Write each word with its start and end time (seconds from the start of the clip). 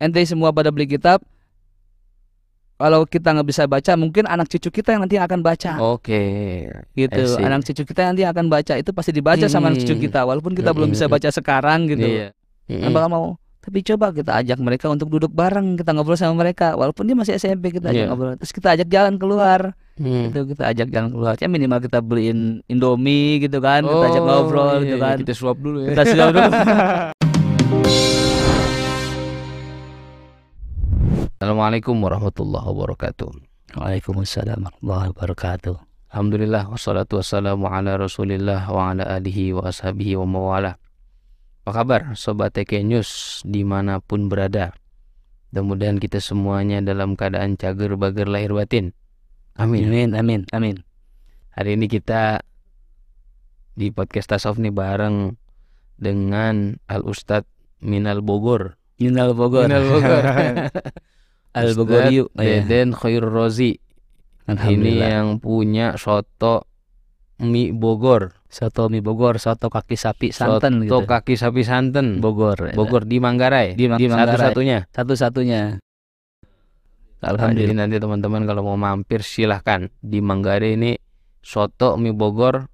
ente 0.00 0.18
semua 0.24 0.48
pada 0.48 0.68
beli 0.68 0.88
kitab 0.88 1.20
kalau 2.74 3.04
kita 3.04 3.30
nggak 3.30 3.44
bisa 3.44 3.62
baca 3.64 3.92
mungkin 3.94 4.24
anak 4.24 4.48
cucu 4.48 4.72
kita 4.72 4.96
yang 4.96 5.04
nanti 5.04 5.14
akan 5.14 5.40
baca 5.40 5.76
Oke. 5.86 6.64
gitu 6.94 7.20
I 7.20 7.28
see. 7.30 7.44
anak 7.44 7.60
cucu 7.62 7.84
kita 7.84 8.08
nanti 8.08 8.24
akan 8.24 8.48
baca 8.48 8.74
itu 8.74 8.90
pasti 8.90 9.12
dibaca 9.12 9.44
sama 9.46 9.68
anak 9.68 9.84
cucu 9.84 9.94
Hmm. 9.94 10.02
kita 10.02 10.20
walaupun 10.24 10.52
kita 10.52 10.72
belum 10.72 10.88
bisa 10.88 11.04
baca 11.04 11.28
sekarang 11.28 11.84
gitu 11.86 12.00
Iya. 12.02 12.28
Mm-mm. 12.66 12.88
bakal 12.90 13.08
mau 13.08 13.26
tapi 13.60 13.84
coba 13.84 14.08
kita 14.08 14.32
ajak 14.34 14.56
mereka 14.58 14.88
untuk 14.88 15.12
duduk 15.12 15.28
bareng 15.28 15.76
kita 15.76 15.92
ngobrol 15.92 16.16
sama 16.16 16.32
mereka 16.34 16.72
walaupun 16.72 17.04
dia 17.04 17.12
masih 17.12 17.36
SMP 17.36 17.68
kita 17.70 17.92
ajak 17.92 18.00
Iya. 18.00 18.08
ngobrol 18.08 18.32
terus 18.34 18.50
kita 18.50 18.72
ajak 18.72 18.88
jalan 18.88 19.14
keluar 19.14 19.76
Hmm. 20.00 20.32
itu 20.32 20.40
kita 20.48 20.64
ajak 20.66 20.88
jalan 20.88 21.12
keluar 21.12 21.36
ya 21.36 21.44
minimal 21.46 21.76
kita 21.78 22.00
beliin 22.00 22.64
Indomie 22.64 23.36
gitu 23.38 23.60
kan 23.60 23.84
kita 23.84 24.06
ajak 24.08 24.22
Oh, 24.22 24.28
ngobrol 24.40 24.80
iya, 24.80 24.84
gitu 24.86 24.96
iya. 24.96 25.04
kan 25.04 25.16
Kita 25.20 25.32
suap 25.36 25.60
dulu 25.60 25.84
ya. 25.84 25.88
kita 25.92 26.02
sudah 26.08 26.26
dulu 26.26 26.48
Assalamualaikum 31.40 32.04
warahmatullahi 32.04 32.68
wabarakatuh. 32.68 33.32
Waalaikumsalam 33.72 34.60
warahmatullahi 34.60 35.08
wabarakatuh 35.16 35.74
Alhamdulillah 36.12 36.68
wassalatu 36.68 37.16
wassalamu 37.16 37.64
ala 37.64 37.96
Rasulillah 37.96 38.68
wa 38.68 38.92
ala 38.92 39.08
alihi 39.08 39.56
wa 39.56 39.64
ashabihi 39.64 40.20
wa 40.20 40.28
mawala. 40.28 40.76
Apa 41.64 41.80
kabar 41.80 42.12
sobat 42.12 42.60
TK 42.60 42.84
News 42.84 43.40
di 43.48 43.64
mana 43.64 44.04
pun 44.04 44.28
berada? 44.28 44.76
Mudah-mudahan 45.48 45.96
kita 45.96 46.20
semuanya 46.20 46.84
dalam 46.84 47.16
keadaan 47.16 47.56
cager 47.56 47.96
bager 47.96 48.28
lahir 48.28 48.52
batin. 48.52 48.92
Amin. 49.56 49.88
amin 49.88 50.12
amin 50.12 50.40
amin 50.52 50.76
Hari 51.56 51.80
ini 51.80 51.88
kita 51.88 52.44
di 53.80 53.88
podcast 53.88 54.28
Tasawuf 54.28 54.60
nih 54.60 54.76
bareng 54.76 55.40
dengan 55.96 56.76
Al 56.84 57.00
Ustadz 57.00 57.48
Minal 57.80 58.20
Bogor. 58.20 58.76
Minal 59.00 59.32
Bogor 59.32 59.72
Minal 59.72 59.88
Bogor. 59.88 60.24
Al 61.50 61.74
Bogoriu 61.74 62.30
Ustadz 62.30 62.68
Deden 62.68 62.94
Khair 62.94 63.24
Rozi. 63.26 63.78
Ini 64.50 64.92
yang 64.98 65.38
punya 65.38 65.94
soto 65.98 66.66
mie 67.40 67.70
Bogor. 67.72 68.34
soto 68.50 68.90
mie 68.90 68.98
Bogor 68.98 69.38
soto 69.38 69.70
kaki 69.70 69.94
sapi 69.94 70.34
santan 70.34 70.82
soto 70.82 71.06
gitu 71.06 71.06
kaki 71.06 71.34
sapi 71.38 71.62
santen. 71.62 72.18
Bogor 72.18 72.74
Bogor 72.74 73.06
di 73.06 73.22
Manggarai. 73.22 73.78
Di 73.78 73.86
Ma- 73.86 73.94
di 73.98 74.10
Manggarai. 74.10 74.34
Satu-satunya. 74.34 74.78
satu-satunya 74.90 75.62
Nah, 77.20 77.36
jadi 77.36 77.36
Alhamdulillah 77.36 77.76
nanti 77.84 77.96
teman-teman 78.00 78.42
kalau 78.48 78.64
mau 78.64 78.80
mampir 78.80 79.20
silahkan 79.20 79.92
di 80.00 80.24
Manggarai 80.24 80.74
ini 80.74 80.96
soto 81.44 82.00
mie 82.00 82.16
Bogor 82.16 82.66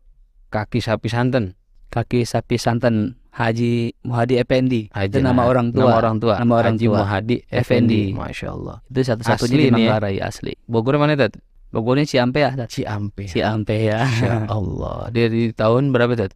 kaki 0.55 0.79
sapi 0.79 1.11
santen. 1.11 1.59
kaki 1.91 2.23
sapi 2.23 2.55
santan 2.61 3.19
Haji 3.37 3.73
Muhadi 4.01 4.35
Effendi 4.37 4.89
Haji 4.89 5.13
itu 5.13 5.19
nama 5.21 5.45
Nah- 5.45 5.47
orang 5.47 5.69
tua 5.69 5.83
Nama 5.83 5.97
orang 5.99 6.17
tua. 6.17 6.35
Nama 6.37 6.55
orang 6.57 6.75
Haji 6.75 6.87
tua. 6.87 6.97
Muhadi 6.99 7.37
Effendi. 7.47 8.03
Masya 8.11 8.49
Allah. 8.51 8.77
itu 8.87 9.01
satu-satunya 9.03 9.55
di 9.55 9.63
ya. 9.63 9.73
Manggarai 9.73 10.17
asli 10.19 10.53
Bogor 10.65 10.97
mana 10.97 11.13
Tat? 11.15 11.37
Bogornya 11.69 12.05
Ciampe 12.05 12.41
ya 12.41 12.57
Tat? 12.57 12.69
Ciampe. 12.69 13.29
Ciampe 13.29 13.77
ya 13.77 14.03
Masya 14.03 14.49
Allah. 14.49 14.99
Dari 15.15 15.53
tahun 15.53 15.93
berapa 15.93 16.17
Tat? 16.17 16.33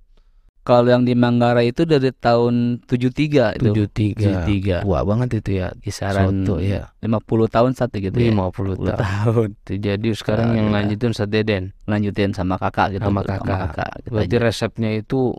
kalau 0.60 0.92
yang 0.92 1.02
di 1.02 1.16
Manggarai 1.16 1.72
itu 1.72 1.82
dari 1.82 2.12
tahun 2.12 2.84
73 2.84 3.56
itu 3.56 3.72
73. 3.72 4.84
73 4.84 4.84
Wah 4.84 5.02
banget 5.02 5.40
itu 5.40 5.56
ya. 5.56 5.72
kisaran 5.74 6.44
Soto 6.44 6.60
ya. 6.60 6.92
50 7.00 7.16
tahun 7.48 7.72
satu 7.72 7.96
gitu 7.96 8.12
ya 8.12 8.28
50 8.28 8.76
50 8.76 8.92
tahun. 8.92 8.98
tahun 9.00 9.48
Itu 9.56 9.72
Jadi 9.80 10.08
sekarang 10.12 10.52
yang 10.52 10.68
Alhamdulillah. 10.68 10.76
lanjutin 10.84 11.10
Ustadz 11.10 11.32
Deden. 11.32 11.64
lanjutin 11.88 12.30
sama 12.30 12.60
kakak 12.60 12.92
gitu 12.92 13.02
Sama 13.02 13.24
kakak. 13.24 13.88
gitu 14.04 14.08
Berarti 14.12 14.36
aja. 14.36 14.44
resepnya 14.44 14.90
itu 14.92 15.32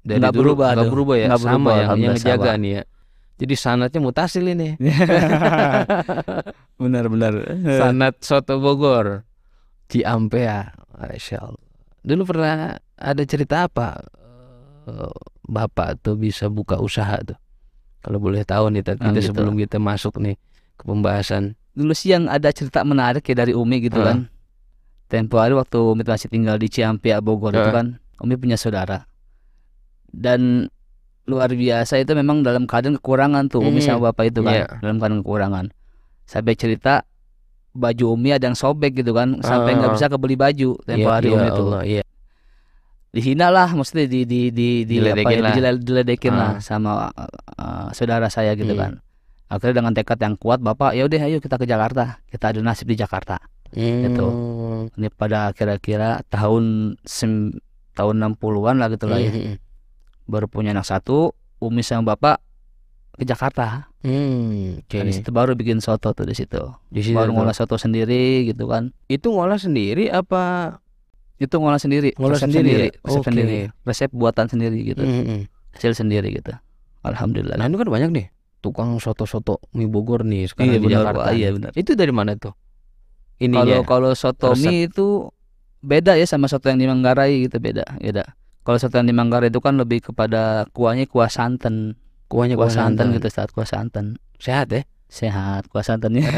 dari 0.00 0.16
Nggak 0.18 0.32
dulu 0.32 0.42
berubah 0.56 0.68
nggak 0.72 0.90
berubah 0.90 1.16
ya. 1.16 1.26
Nggak 1.28 1.40
sama 1.40 1.52
berubah, 1.52 1.74
yang, 1.76 1.98
yang 2.00 2.16
sama. 2.18 2.52
nih 2.56 2.72
ya. 2.72 2.82
Jadi 3.40 3.54
sanatnya 3.56 4.00
mutasil 4.00 4.44
ini. 4.44 4.68
benar-benar 6.80 7.32
Sanat 7.64 8.14
soto 8.20 8.60
Bogor. 8.60 9.24
Ciampea. 9.88 10.76
Masya 10.94 11.36
Allah. 11.40 11.64
Dulu 12.00 12.22
pernah 12.24 12.76
ada 12.94 13.22
cerita 13.24 13.64
apa? 13.64 13.96
eh, 14.86 15.12
Bapak 15.44 15.98
tuh 16.00 16.14
bisa 16.14 16.46
buka 16.46 16.78
usaha 16.78 17.16
tuh. 17.20 17.36
Kalau 18.00 18.16
boleh 18.16 18.44
tahu 18.44 18.68
nih 18.70 18.80
Tat, 18.80 18.96
Ah, 18.96 19.08
kita 19.08 19.20
gitu. 19.20 19.28
sebelum 19.32 19.56
kita 19.56 19.76
masuk 19.76 20.16
nih 20.16 20.36
ke 20.76 20.82
pembahasan. 20.84 21.56
dulu 21.70 21.92
sih 21.92 22.10
yang 22.10 22.26
ada 22.26 22.50
cerita 22.50 22.82
menarik 22.82 23.22
ya 23.22 23.34
dari 23.36 23.54
Umi 23.54 23.78
gitu 23.80 23.96
Heeh. 23.96 24.04
kan 24.04 24.18
tempo 25.06 25.38
hari 25.38 25.54
waktu 25.54 25.78
Umi 25.78 26.02
masih 26.02 26.26
tinggal 26.26 26.54
di 26.54 26.66
Ciampea 26.66 27.18
Bogor 27.20 27.50
itu 27.50 27.62
Heeh. 27.62 27.72
kan 27.72 27.86
Umi 28.18 28.34
punya 28.36 28.58
saudara 28.58 29.06
dan 30.12 30.68
luar 31.24 31.48
biasa 31.48 31.96
itu 31.96 32.10
memang 32.12 32.40
dalam 32.40 32.64
keadaan 32.64 32.96
kekurangan 32.96 33.46
tuh 33.46 33.60
Umi 33.60 33.78
Hmm, 33.78 33.86
sama 33.88 34.10
bapak 34.10 34.28
itu 34.28 34.40
kan 34.40 34.54
iya. 34.56 34.66
dalam 34.78 34.96
keadaan 34.96 35.20
kekurangan 35.20 35.64
sampai 36.24 36.54
cerita 36.54 37.06
baju 37.70 38.04
Umi 38.12 38.30
ada 38.30 38.44
yang 38.44 38.54
sobek 38.54 38.96
gitu 38.96 39.10
kan 39.10 39.38
sampai 39.38 39.74
nggak 39.74 39.90
Ah. 39.90 39.94
bisa 39.94 40.06
kebeli 40.06 40.34
baju 40.34 40.74
tempo 40.80 41.00
Iya, 41.00 41.12
hari 41.12 41.28
iya 41.28 41.36
Umi 41.36 41.48
tuh 41.50 41.66
Allah, 41.68 41.82
iya. 41.84 42.02
dihina 43.10 43.46
lah 43.48 43.68
maksudnya 43.68 44.06
di 44.06 44.22
di 44.22 44.40
di 44.48 44.68
di 44.84 44.96
apa 44.98 45.18
Diledekin 45.18 45.36
ya, 45.36 45.42
lah. 45.42 45.74
diledekin 45.76 46.32
Ah. 46.32 46.38
lah 46.38 46.52
sama 46.60 47.10
uh, 47.10 47.88
saudara 47.90 48.26
saya 48.26 48.54
gitu 48.54 48.70
Hmm. 48.70 48.80
kan 48.80 48.92
akhirnya 49.46 49.76
dengan 49.76 49.92
tekad 49.92 50.18
yang 50.20 50.34
kuat 50.34 50.58
bapak 50.58 50.94
ya 50.94 51.02
udah 51.04 51.20
ayo 51.20 51.38
kita 51.38 51.56
ke 51.56 51.64
Jakarta 51.64 52.22
kita 52.26 52.44
ada 52.48 52.60
nasib 52.60 52.86
di 52.86 52.96
Jakarta 52.96 53.38
Gitu. 53.70 54.18
Hmm. 54.22 54.90
ini 54.92 55.06
pada 55.08 55.50
kira-kira 55.50 56.22
tahun 56.26 56.62
sem- 57.00 57.54
tahun 57.92 58.18
60-an 58.34 58.76
lah 58.76 58.88
gitu 58.88 59.06
lah 59.06 59.18
ya 59.18 59.30
Hmm. 59.30 59.54
Baru 60.30 60.46
punya 60.46 60.70
anak 60.70 60.86
satu 60.86 61.34
Umi 61.58 61.82
sama 61.82 62.14
bapak 62.14 62.38
ke 63.12 63.26
Jakarta 63.26 63.90
Hmm, 64.00 64.80
di 64.80 65.12
situ 65.12 65.28
baru 65.28 65.52
bikin 65.52 65.84
soto 65.84 66.16
tuh 66.16 66.24
di 66.24 66.32
situ 66.32 66.56
Di 66.88 67.04
situ 67.04 67.12
baru 67.12 67.36
ngolah 67.36 67.52
soto 67.52 67.76
sendiri 67.76 68.48
gitu 68.48 68.64
kan 68.64 68.96
Itu 69.06 69.28
ngolah 69.28 69.58
sendiri 69.58 70.08
apa? 70.08 70.78
itu 71.36 71.52
ngolah 71.52 71.76
sendiri 71.76 72.16
Ngolah 72.16 72.36
resep 72.36 72.48
sendiri 72.48 72.70
ya? 72.70 72.88
resep 72.96 73.20
Oke. 73.20 73.28
sendiri 73.28 73.58
resep 73.82 74.10
buatan 74.10 74.46
sendiri 74.46 74.76
gitu 74.86 75.04
Hmm. 75.04 75.44
hasil 75.72 75.92
sendiri 75.94 76.32
gitu 76.32 76.52
alhamdulillah 77.00 77.56
Nah, 77.56 77.66
itu 77.66 77.76
kan 77.76 77.88
banyak 77.88 78.10
nih 78.10 78.26
tukang 78.60 78.96
soto-soto 78.96 79.56
mie 79.72 79.84
Bogor 79.84 80.20
nih 80.20 80.48
sekarang 80.48 80.68
Iya, 80.70 80.76
di 80.76 80.84
benar, 80.84 81.00
Jakarta. 81.02 81.30
Iya, 81.32 81.48
benar. 81.56 81.70
Itu 81.72 81.90
dari 81.92 82.12
mana 82.12 82.36
tuh? 82.36 82.52
Ini 83.36 83.56
Kalau 83.56 83.80
kalau 83.84 84.10
soto 84.12 84.52
resep. 84.52 84.64
mie 84.64 84.84
itu 84.84 85.32
beda 85.80 86.12
ya 86.12 86.24
sama 86.24 86.44
soto 86.44 86.68
yang 86.68 86.76
di 86.76 86.84
Manggarai 86.84 87.48
gitu 87.48 87.56
beda, 87.56 87.84
beda. 87.96 88.36
Kalau 88.60 88.76
soto 88.76 88.96
yang 88.96 89.08
di 89.08 89.16
Manggarai 89.16 89.48
itu 89.48 89.58
kan 89.58 89.74
lebih 89.74 90.04
kepada 90.04 90.68
kuahnya 90.70 91.08
kuah 91.08 91.32
santan, 91.32 91.96
kuahnya 92.28 92.54
kuah 92.54 92.68
santan 92.68 93.16
gitu 93.16 93.26
saat 93.26 93.50
kuah 93.50 93.64
santan. 93.64 94.20
Sehat 94.36 94.68
ya? 94.70 94.82
Sehat 95.08 95.66
kuah 95.68 95.82
santannya. 95.82 96.22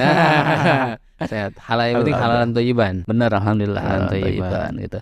Sehat. 1.22 1.52
Halal 1.60 1.84
yang 1.92 1.96
penting 2.02 2.18
halalan 2.18 2.50
toyiban. 2.50 2.94
Bener 3.04 3.30
alhamdulillah 3.30 3.78
Alhamdulillah, 3.78 4.26
thayyiban, 4.50 4.72
gitu. 4.80 4.98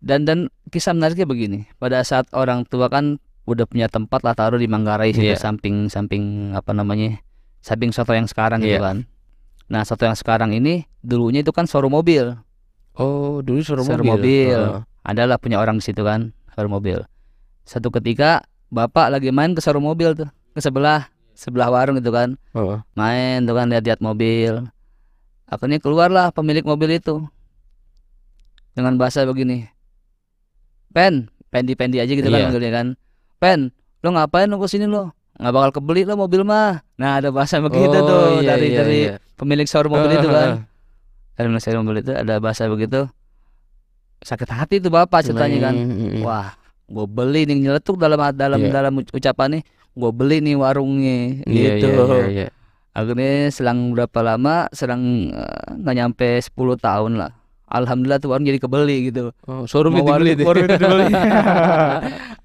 Dan 0.00 0.24
dan 0.24 0.38
kisah 0.68 0.96
menariknya 0.96 1.28
begini, 1.28 1.58
pada 1.76 2.00
saat 2.00 2.24
orang 2.32 2.64
tua 2.64 2.88
kan 2.88 3.20
udah 3.44 3.66
punya 3.66 3.90
tempat 3.90 4.22
lah 4.22 4.32
taruh 4.32 4.56
di 4.56 4.64
Manggarai 4.64 5.12
situ 5.12 5.26
Iya. 5.26 5.36
samping 5.36 5.88
samping 5.88 6.54
apa 6.54 6.72
namanya? 6.72 7.20
Samping 7.60 7.92
soto 7.92 8.16
yang 8.16 8.24
sekarang 8.24 8.62
gitu 8.62 8.80
Iya. 8.80 8.84
kan. 8.84 8.96
Nah, 9.68 9.84
soto 9.84 10.02
yang 10.02 10.16
sekarang 10.16 10.50
ini 10.50 10.88
dulunya 11.00 11.40
itu 11.40 11.52
kan 11.52 11.68
showroom 11.68 11.92
mobil. 11.92 12.40
Oh, 12.96 13.40
dulu 13.40 13.60
suruh 13.60 13.84
Suruh 13.84 14.00
mobil. 14.00 14.48
mobil. 14.52 14.60
Oh. 14.60 14.82
adalah 15.00 15.40
punya 15.40 15.56
orang 15.56 15.80
di 15.80 15.84
situ 15.88 16.04
kan 16.04 16.36
showroom 16.60 16.76
mobil. 16.76 17.00
Satu 17.64 17.88
ketika 17.90 18.44
bapak 18.68 19.08
lagi 19.08 19.32
main 19.32 19.56
ke 19.56 19.64
showroom 19.64 19.88
mobil 19.88 20.12
tuh 20.12 20.28
ke 20.52 20.60
sebelah 20.60 21.08
sebelah 21.32 21.72
warung 21.72 21.96
itu 21.96 22.12
kan. 22.12 22.36
Oh. 22.52 22.76
main 22.92 23.40
tuh 23.42 23.56
kan 23.56 23.72
lihat-lihat 23.72 24.04
mobil. 24.04 24.68
Akhirnya 25.48 25.80
keluarlah 25.80 26.28
pemilik 26.30 26.62
mobil 26.62 26.94
itu. 26.94 27.24
Dengan 28.70 28.94
bahasa 28.94 29.24
begini. 29.24 29.66
Pen 30.90 31.26
pendi 31.50 31.74
pendi 31.74 31.98
aja 31.98 32.10
gitu 32.10 32.26
kan 32.26 32.38
Iya. 32.38 32.46
manggilnya 32.46 32.72
kan. 32.72 32.86
Pen 33.40 33.58
lo 34.00 34.08
ngapain 34.12 34.46
lo 34.46 34.60
ke 34.60 34.68
sini 34.68 34.84
lo 34.84 35.12
nggak 35.40 35.52
bakal 35.56 35.70
kebeli 35.80 36.04
lo 36.04 36.14
mobil 36.14 36.44
mah. 36.44 36.84
Nah 37.00 37.18
ada 37.18 37.32
bahasa 37.32 37.58
begitu 37.64 37.96
Oh, 37.96 38.06
tuh 38.06 38.22
iya, 38.44 38.54
dari 38.54 38.66
iya, 38.70 38.78
dari 38.78 38.98
iya. 39.08 39.14
pemilik 39.34 39.64
showroom 39.64 39.96
mobil 39.96 40.12
itu 40.12 40.28
kan. 40.36 40.68
Dari 41.34 41.46
pemilik 41.48 41.64
showroom 41.64 41.82
mobil 41.82 41.98
itu 42.00 42.12
ada 42.12 42.34
bahasa 42.38 42.68
begitu 42.68 43.08
sakit 44.20 44.48
hati 44.48 44.76
tuh 44.78 44.88
bapak 44.88 45.22
ceritanya 45.22 45.58
kan 45.62 45.74
Hmm, 45.74 45.88
hmm, 45.88 46.10
hmm. 46.12 46.22
Wah, 46.22 46.52
gue 46.86 47.06
beli 47.06 47.44
nih 47.44 47.56
nyeletuk 47.60 47.96
dalam 47.96 48.20
dalam 48.30 48.58
Iya. 48.58 48.70
dalam 48.70 48.92
uc- 48.96 49.10
ucapannya. 49.10 49.62
Gue 49.90 50.10
beli 50.10 50.38
nih 50.40 50.54
warungnya 50.54 51.42
Iya, 51.44 51.70
gitu. 51.76 51.88
iya, 51.88 52.04
iya, 52.06 52.26
iya. 52.28 52.48
Akhirnya 52.90 53.32
selang 53.48 53.90
berapa 53.90 54.18
lama, 54.20 54.66
selang 54.70 55.02
eh, 55.28 55.60
nggak 55.74 55.94
nyampe 55.94 56.28
10 56.36 56.52
tahun 56.76 57.16
lah. 57.16 57.32
Alhamdulillah 57.66 58.18
tuh 58.18 58.28
warung 58.28 58.42
jadi 58.42 58.58
kebeli 58.58 59.08
gitu. 59.08 59.30
Oh, 59.44 59.62
showroom 59.62 59.94
itu 59.94 60.02
dibeli 60.04 60.42
warung 60.42 60.64
itu 60.64 60.74
dibeli. 60.76 61.06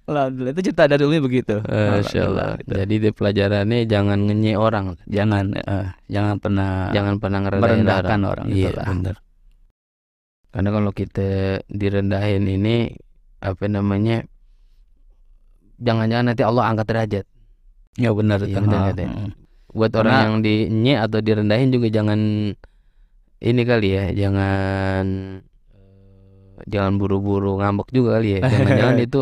Alhamdulillah 0.06 0.54
itu 0.54 0.62
cerita 0.64 0.86
dari 0.86 1.02
Umi 1.02 1.18
begitu. 1.18 1.66
Masya 1.66 2.20
Allah. 2.24 2.48
Gitu. 2.62 2.70
Jadi 2.72 2.96
di 3.00 3.10
pelajarannya 3.10 3.80
jangan 3.86 4.20
ngenye 4.22 4.54
orang, 4.54 4.94
Jangan 5.04 5.46
eh, 5.58 5.88
jangan 6.08 6.38
pernah 6.38 6.94
jangan 6.94 7.18
pernah 7.18 7.40
merendahkan 7.42 8.20
orang. 8.22 8.46
orang 8.46 8.48
Iya, 8.48 8.70
gitu 8.70 8.78
lah. 8.78 8.86
benar. 8.88 9.16
Karena 10.56 10.70
kalau 10.72 10.90
kita 10.90 11.28
direndahin 11.68 12.48
ini 12.48 12.96
apa 13.38 13.68
namanya? 13.68 14.24
Jangan-jangan 15.76 16.32
nanti 16.32 16.42
Allah 16.42 16.64
angkat 16.66 16.88
derajat. 16.88 17.26
Ya 17.96 18.12
benar 18.12 18.40
Iya, 18.40 18.48
itu. 18.50 18.60
benar, 18.62 18.92
benar. 18.92 19.36
buat 19.70 19.92
orang 19.92 20.08
Karena- 20.08 20.24
yang 20.24 20.36
di 20.40 20.56
nye 20.70 20.96
atau 20.96 21.20
direndahin 21.20 21.68
juga 21.68 21.92
jangan 21.92 22.20
ini 23.38 23.62
kali 23.62 23.88
ya 23.92 24.06
jangan 24.16 25.04
eh, 26.56 26.66
jangan 26.66 26.96
buru-buru 26.96 27.60
ngambek 27.60 27.92
juga 27.92 28.16
kali 28.16 28.40
ya 28.40 28.48
jangan-jangan 28.48 28.98
itu 29.12 29.22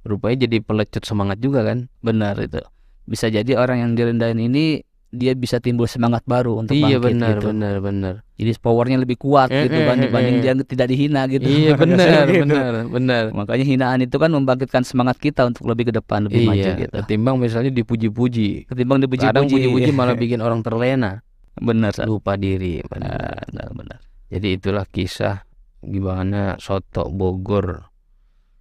rupanya 0.00 0.46
jadi 0.46 0.56
pelecut 0.62 1.02
semangat 1.02 1.42
juga 1.42 1.66
kan 1.66 1.90
benar 2.00 2.38
itu 2.38 2.62
bisa 3.02 3.26
jadi 3.26 3.58
orang 3.58 3.82
yang 3.82 3.92
direndahin 3.98 4.38
ini 4.38 4.86
dia 5.10 5.34
bisa 5.34 5.58
timbul 5.58 5.90
semangat 5.90 6.22
baru 6.22 6.62
untuk 6.62 6.78
iya 6.78 7.02
bangkit 7.02 7.10
benar 7.10 7.34
gitu. 7.36 7.46
benar 7.50 7.74
benar 7.82 8.14
jadi 8.40 8.56
powernya 8.56 8.96
lebih 8.96 9.20
kuat 9.20 9.52
Eh, 9.52 9.68
gitu 9.68 9.76
eh, 9.76 9.84
kan 9.84 9.96
eh, 10.00 10.08
dibanding 10.08 10.36
eh. 10.36 10.42
dia 10.42 10.52
tidak 10.64 10.86
dihina 10.88 11.28
gitu 11.28 11.44
iya 11.44 11.76
benar 11.82 12.24
Gitu. 12.24 12.40
benar 12.42 12.72
benar 12.88 13.22
makanya 13.30 13.64
hinaan 13.68 14.00
itu 14.00 14.16
kan 14.16 14.32
membangkitkan 14.32 14.80
semangat 14.80 15.20
kita 15.20 15.44
untuk 15.44 15.68
lebih 15.68 15.88
ke 15.88 15.94
depan 15.94 16.24
lebih 16.26 16.48
maju 16.48 16.56
iya 16.56 16.80
gitu 16.80 16.94
ketimbang 17.04 17.36
misalnya 17.36 17.68
dipuji-puji 17.68 18.64
ketimbang 18.64 19.04
kadang 19.04 19.44
dipuji-puji 19.44 19.52
puji-puji 19.52 19.90
malah 19.92 20.16
bikin 20.24 20.40
orang 20.40 20.64
terlena 20.64 21.20
benar 21.60 21.92
lupa 22.02 22.34
diri 22.34 22.80
benar. 22.88 23.44
benar 23.52 23.68
benar 23.76 23.98
Jadi 24.30 24.56
itulah 24.56 24.86
kisah 24.86 25.42
gimana 25.82 26.54
soto 26.56 27.10
Bogor 27.10 27.90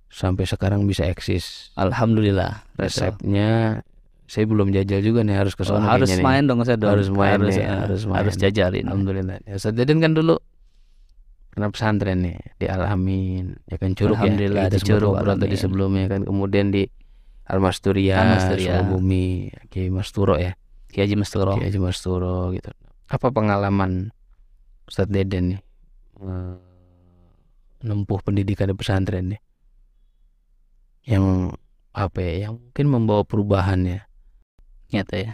sampai 0.10 0.44
sekarang 0.44 0.84
bisa 0.84 1.06
eksis. 1.06 1.70
alhamdulillah 1.78 2.66
Gitu. 2.74 2.82
Resepnya 2.82 3.84
saya 4.30 4.46
belum 4.46 4.70
jajal 4.70 5.02
juga 5.02 5.26
nih 5.26 5.34
harus 5.36 5.58
ke 5.58 5.66
Oh, 5.66 5.74
sana 5.74 5.90
harus 5.90 6.06
kayaknya 6.06 6.22
nih. 6.22 6.26
main 6.30 6.44
dong 6.46 6.62
saya 6.62 6.78
dong 6.78 6.94
Harus 6.94 7.10
main 7.10 7.42
harus, 7.42 7.50
nih, 7.50 7.66
eh, 7.66 7.80
harus 7.82 8.02
harus 8.06 8.34
main. 8.38 8.42
jajalin 8.46 8.86
Alhamdulillah. 8.86 9.36
Ya, 9.42 9.58
Ustaz 9.58 9.74
Deden 9.74 9.98
kan 9.98 10.14
dulu 10.14 10.38
pernah 11.50 11.74
pesantren 11.74 12.22
nih 12.22 12.38
di 12.56 12.70
Alamin, 12.70 13.58
ya 13.66 13.76
kan 13.76 13.98
Curug 13.98 14.16
Alhamdulillah, 14.16 14.70
ya. 14.70 14.72
di 14.72 14.80
Curug, 14.80 15.18
ngobrol 15.18 15.34
tadi 15.36 15.58
sebelumnya 15.58 16.06
kan. 16.08 16.22
Kemudian 16.24 16.70
di 16.70 16.86
Almasturia, 17.50 18.22
Almasturia. 18.22 18.78
Sukabumi, 18.78 19.50
Kiai 19.68 19.90
Masturo 19.90 20.38
ya. 20.38 20.54
Kiai 20.86 21.10
Haji 21.10 21.18
Masturo 21.18 21.58
Kiai 21.58 21.74
Haji 21.74 21.80
Masturo 21.82 22.54
gitu. 22.54 22.70
Apa 23.10 23.34
pengalaman 23.34 24.14
Ustadz 24.86 25.10
Deden 25.10 25.58
nih 25.58 25.62
menempuh 27.82 28.22
pendidikan 28.22 28.70
di 28.70 28.76
pesantren 28.78 29.34
nih? 29.34 29.42
Yang 31.08 31.58
apa 31.90 32.18
ya? 32.22 32.46
Yang 32.46 32.54
mungkin 32.62 32.86
membawa 32.86 33.24
perubahan 33.26 33.82
ya. 33.86 34.00
Nyata 34.90 35.16
ya 35.18 35.34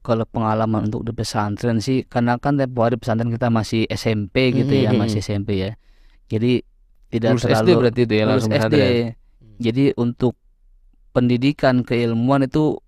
kalau 0.00 0.24
pengalaman 0.24 0.88
untuk 0.88 1.04
di 1.04 1.12
pesantren 1.12 1.78
sih 1.78 2.06
karena 2.06 2.40
kan 2.40 2.56
tempo 2.56 2.80
hari 2.80 2.96
pesantren 2.96 3.28
kita 3.28 3.52
masih 3.52 3.84
SMP 3.86 4.54
gitu 4.54 4.72
ya 4.72 4.90
Mm-mm. 4.90 5.04
masih 5.04 5.20
SMP 5.20 5.60
ya 5.60 5.76
jadi 6.28 6.64
tidak 7.08 7.36
Lulus 7.36 7.44
terlalu 7.44 7.68
SD 7.68 7.70
berarti 7.80 8.00
itu 8.04 8.14
ya 8.14 8.24
lulus 8.24 8.32
langsung 8.32 8.52
SD 8.52 8.74
pesantren. 8.74 9.12
jadi 9.58 9.84
untuk 9.96 10.34
pendidikan 11.12 11.82
keilmuan 11.82 12.44
itu 12.44 12.78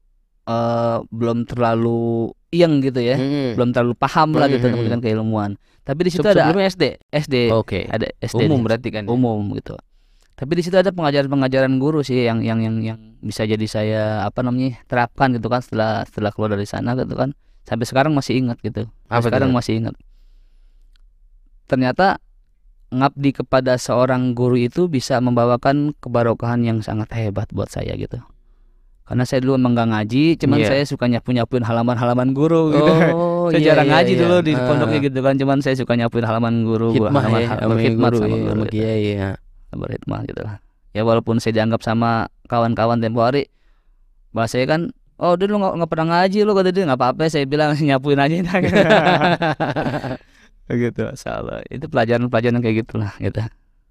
eh, 0.47 0.99
belum 1.09 1.45
terlalu 1.45 2.31
yang 2.51 2.83
gitu 2.83 2.99
ya 2.99 3.17
Mm-mm. 3.17 3.55
belum 3.55 3.71
terlalu 3.71 3.95
paham 3.95 4.35
lah 4.35 4.47
gitu 4.49 4.65
Mm-mm. 4.65 4.75
pendidikan 4.77 5.01
keilmuan 5.03 5.51
tapi 5.81 6.07
di 6.07 6.11
situ 6.13 6.23
Se- 6.23 6.33
ada 6.37 6.53
SD. 6.55 6.85
SD 7.11 7.35
Oke. 7.51 7.89
ada 7.89 8.07
SD 8.21 8.47
Umum 8.47 8.63
berarti 8.63 8.89
kan. 8.93 9.03
ya? 9.05 9.11
umum 9.11 9.43
gitu 9.57 9.75
tapi 10.41 10.57
di 10.57 10.65
situ 10.65 10.73
ada 10.81 10.89
pengajaran-pengajaran 10.89 11.77
guru 11.77 12.01
sih 12.01 12.25
yang 12.25 12.41
yang 12.41 12.65
yang 12.65 12.81
yang 12.81 12.99
bisa 13.21 13.45
jadi 13.45 13.67
saya 13.69 14.03
apa 14.25 14.41
namanya 14.41 14.81
terapkan 14.89 15.37
gitu 15.37 15.53
kan 15.53 15.61
setelah 15.61 16.01
setelah 16.09 16.33
keluar 16.33 16.57
dari 16.57 16.65
sana 16.65 16.97
gitu 16.97 17.13
kan. 17.13 17.37
Sampai 17.69 17.85
sekarang 17.85 18.17
masih 18.17 18.41
ingat 18.41 18.57
gitu. 18.65 18.89
Apa 19.13 19.21
tuh, 19.21 19.29
sekarang 19.29 19.53
masih 19.53 19.85
ingat. 19.85 19.93
Ternyata 21.69 22.25
ngabdi 22.89 23.45
kepada 23.45 23.77
seorang 23.77 24.33
guru 24.33 24.57
itu 24.57 24.89
bisa 24.89 25.21
membawakan 25.21 25.93
kebarokahan 26.01 26.65
yang 26.65 26.81
sangat 26.81 27.13
hebat 27.13 27.53
buat 27.53 27.69
saya 27.69 27.93
gitu. 28.01 28.19
Karena 29.05 29.29
saya 29.29 29.45
dulu 29.45 29.61
emang 29.61 29.77
gak 29.77 29.91
ngaji 29.93 30.39
cuman 30.41 30.59
Iya. 30.63 30.69
saya 30.73 30.83
suka 30.89 31.05
nyapu 31.11 31.37
nyapuin 31.37 31.69
halaman-halaman 31.69 32.33
guru 32.33 32.73
gitu. 32.73 32.93
Oh, 33.13 33.47
saya 33.53 33.61
iya, 33.61 33.67
jarang 33.77 33.87
iya, 33.91 33.95
ngaji 33.99 34.13
iya. 34.17 34.21
dulu 34.25 34.37
di 34.41 34.53
Ah, 34.57 34.65
pondoknya 34.71 34.99
gitu 35.05 35.19
kan 35.21 35.35
cuman 35.37 35.59
saya 35.61 35.75
suka 35.77 35.93
nyapuin 36.01 36.25
halaman 36.25 36.55
guru 36.65 36.97
Hikmah 36.97 37.13
halaman, 37.29 37.41
ya, 37.43 37.49
halaman 37.51 37.61
sama 37.61 37.75
berkhidmat 37.77 38.09
guru 38.09 38.19
sama 38.19 38.31
ya, 38.31 38.39
guru 38.41 38.51
sama 38.57 38.65
gitu. 38.65 38.73
kiai 38.73 39.05
ya. 39.21 39.31
Berhikmah 39.75 40.27
gitu 40.27 40.43
lah. 40.43 40.59
Ya 40.91 41.07
walaupun 41.07 41.39
saya 41.39 41.63
dianggap 41.63 41.87
sama 41.87 42.27
kawan-kawan 42.51 42.99
tempo 42.99 43.23
hari 43.23 43.47
bahasanya 44.35 44.67
kan 44.67 44.81
oh 45.23 45.39
dia 45.39 45.47
lu 45.47 45.59
nggak 45.59 45.91
pernah 45.91 46.07
ngaji 46.19 46.43
lu 46.43 46.53
kata 46.55 46.71
dia. 46.75 46.85
Nggak 46.87 47.01
apa-apa 47.01 47.31
saya 47.31 47.47
bilang 47.47 47.75
nyapuin 47.79 48.21
aja 48.21 48.35
gitu 50.71 51.03
salah 51.19 51.67
itu 51.67 51.91
pelajaran-pelajaran 51.91 52.63
kayak 52.63 52.87
gitulah 52.87 53.15
gitu. 53.19 53.43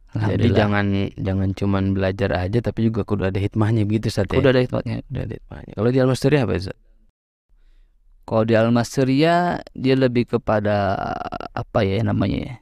Jadi 0.10 0.48
jangan 0.58 0.86
jangan 1.22 1.54
cuman 1.54 1.94
belajar 1.94 2.34
aja 2.34 2.58
tapi 2.66 2.90
juga 2.90 3.06
kudu 3.06 3.30
ada 3.30 3.38
hikmahnya 3.38 3.86
gitu 3.86 4.10
Ustaz 4.10 4.26
ya. 4.31 4.42
udah 4.42 4.52
ada 4.58 4.62
hikmahnya 4.66 5.06
Udah 5.06 5.22
ada 5.28 5.34
hikmahnya. 5.38 5.72
Kalau 5.78 5.90
di 5.94 6.00
Almasturia 6.02 6.48
apa 6.48 6.58
Ustaz? 6.58 6.80
kalau 8.30 8.46
di 8.46 8.54
Almasteria 8.54 9.58
dia 9.74 9.96
lebih 9.98 10.30
kepada 10.30 11.02
apa 11.50 11.81
ya 11.81 12.06
namanya 12.06 12.38
ya 12.46 12.56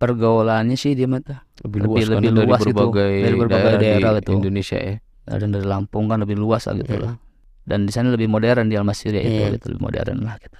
pergaulannya 0.00 0.74
sih 0.74 0.96
dia 0.96 1.04
mah 1.04 1.20
tuh. 1.20 1.36
Lebih, 1.60 1.78
Lebih- 1.78 1.84
luas 1.84 2.00
kan 2.00 2.12
lebih 2.16 2.30
dari 2.32 2.46
luas 2.48 2.60
gitu. 2.64 2.72
berbagai 2.72 3.12
Dari 3.20 3.36
berbagai 3.36 3.64
daerah, 3.68 3.78
daerah 3.78 4.10
di 4.10 4.20
gitu. 4.24 4.30
Indonesia 4.34 4.78
ya. 4.80 4.96
dan 5.30 5.54
dari 5.54 5.62
Lampung 5.62 6.08
kan 6.08 6.18
lebih 6.18 6.34
luas 6.34 6.66
lah 6.66 6.74
gitu 6.74 6.90
Mm. 6.90 7.04
lah 7.06 7.14
dan 7.62 7.86
di 7.86 7.92
sana 7.94 8.10
lebih 8.10 8.26
modern 8.26 8.66
di 8.66 8.74
Almasteria 8.74 9.22
itu 9.22 9.42
Mm. 9.46 9.52
gitu, 9.54 9.66
lebih 9.70 9.82
modern 9.84 10.18
lah 10.26 10.34
gitu 10.40 10.58